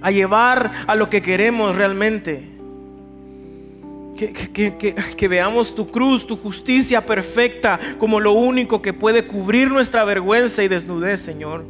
a 0.01 0.11
llevar 0.11 0.73
a 0.87 0.95
lo 0.95 1.09
que 1.09 1.21
queremos 1.21 1.77
realmente. 1.77 2.58
Que, 4.19 5.27
veamos 5.29 5.73
tu 5.73 5.89
cruz, 5.89 6.27
tu 6.27 6.35
justicia 6.35 7.05
perfecta 7.05 7.79
como 7.97 8.19
lo 8.19 8.33
único 8.33 8.81
que 8.81 8.91
puede 8.91 9.25
cubrir 9.25 9.71
nuestra 9.71 10.03
vergüenza 10.03 10.61
y 10.61 10.67
desnudez, 10.67 11.21
Señor. 11.21 11.63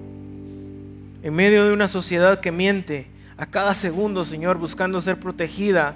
En 1.22 1.36
medio 1.36 1.66
de 1.66 1.74
una 1.74 1.88
sociedad 1.88 2.40
que 2.40 2.52
miente 2.52 3.06
a 3.38 3.46
cada 3.46 3.76
segundo, 3.76 4.24
Señor, 4.24 4.58
buscando 4.58 5.00
ser 5.00 5.20
protegida 5.20 5.96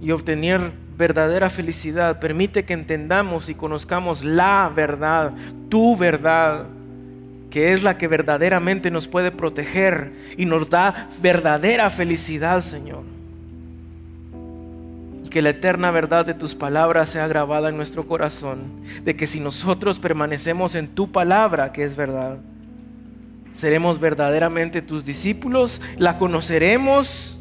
y 0.00 0.10
obtener 0.10 0.72
verdadera 0.96 1.50
felicidad. 1.50 2.18
Permite 2.18 2.64
que 2.64 2.72
entendamos 2.72 3.50
y 3.50 3.54
conozcamos 3.54 4.24
la 4.24 4.72
verdad, 4.74 5.34
tu 5.68 5.96
verdad, 5.98 6.64
que 7.50 7.74
es 7.74 7.82
la 7.82 7.98
que 7.98 8.08
verdaderamente 8.08 8.90
nos 8.90 9.06
puede 9.06 9.30
proteger 9.30 10.12
y 10.38 10.46
nos 10.46 10.70
da 10.70 11.10
verdadera 11.20 11.90
felicidad, 11.90 12.62
Señor 12.62 13.13
que 15.34 15.42
la 15.42 15.50
eterna 15.50 15.90
verdad 15.90 16.24
de 16.24 16.34
tus 16.34 16.54
palabras 16.54 17.08
sea 17.08 17.26
grabada 17.26 17.68
en 17.68 17.76
nuestro 17.76 18.06
corazón, 18.06 18.70
de 19.02 19.16
que 19.16 19.26
si 19.26 19.40
nosotros 19.40 19.98
permanecemos 19.98 20.76
en 20.76 20.86
tu 20.86 21.10
palabra, 21.10 21.72
que 21.72 21.82
es 21.82 21.96
verdad, 21.96 22.38
seremos 23.52 23.98
verdaderamente 23.98 24.80
tus 24.80 25.04
discípulos, 25.04 25.82
la 25.98 26.18
conoceremos 26.18 27.36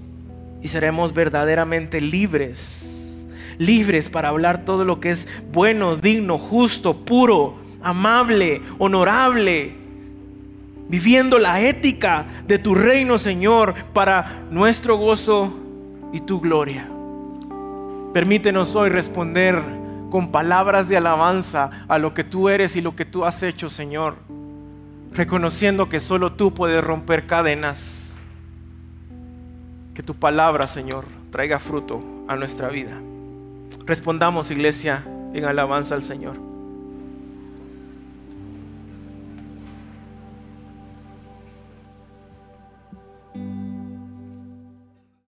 y 0.64 0.70
seremos 0.70 1.14
verdaderamente 1.14 2.02
libres, 2.02 3.28
libres 3.60 4.10
para 4.10 4.30
hablar 4.30 4.66
todo 4.66 4.86
lo 4.86 5.00
que 5.00 5.12
es 5.12 5.28
bueno, 5.52 5.96
digno, 5.96 6.40
justo, 6.40 7.06
puro, 7.06 7.60
amable, 7.84 8.64
honorable, 8.80 9.76
viviendo 10.90 11.38
la 11.38 11.62
ética 11.62 12.26
de 12.48 12.58
tu 12.58 12.74
reino, 12.74 13.20
Señor, 13.20 13.76
para 13.94 14.42
nuestro 14.50 14.98
gozo 14.98 15.54
y 16.12 16.22
tu 16.22 16.42
gloria. 16.42 16.90
Permítenos 18.14 18.76
hoy 18.76 18.90
responder 18.90 19.60
con 20.12 20.32
palabras 20.32 20.88
de 20.88 20.98
alabanza 20.98 21.72
a 21.88 21.98
lo 21.98 22.14
que 22.14 22.24
tú 22.24 22.48
eres 22.48 22.76
y 22.76 22.82
lo 22.82 22.96
que 22.96 23.06
tú 23.06 23.26
has 23.26 23.42
hecho, 23.42 23.72
Señor, 23.72 24.18
reconociendo 25.12 25.90
que 25.90 26.00
solo 26.00 26.34
tú 26.34 26.54
puedes 26.54 26.84
romper 26.84 27.26
cadenas. 27.26 28.16
Que 29.96 30.04
tu 30.04 30.14
palabra, 30.14 30.68
Señor, 30.68 31.06
traiga 31.32 31.58
fruto 31.58 32.04
a 32.28 32.36
nuestra 32.36 32.70
vida. 32.70 33.02
Respondamos, 33.88 34.52
iglesia, 34.52 35.04
en 35.34 35.46
alabanza 35.46 35.96
al 35.96 36.04
Señor. 36.04 36.53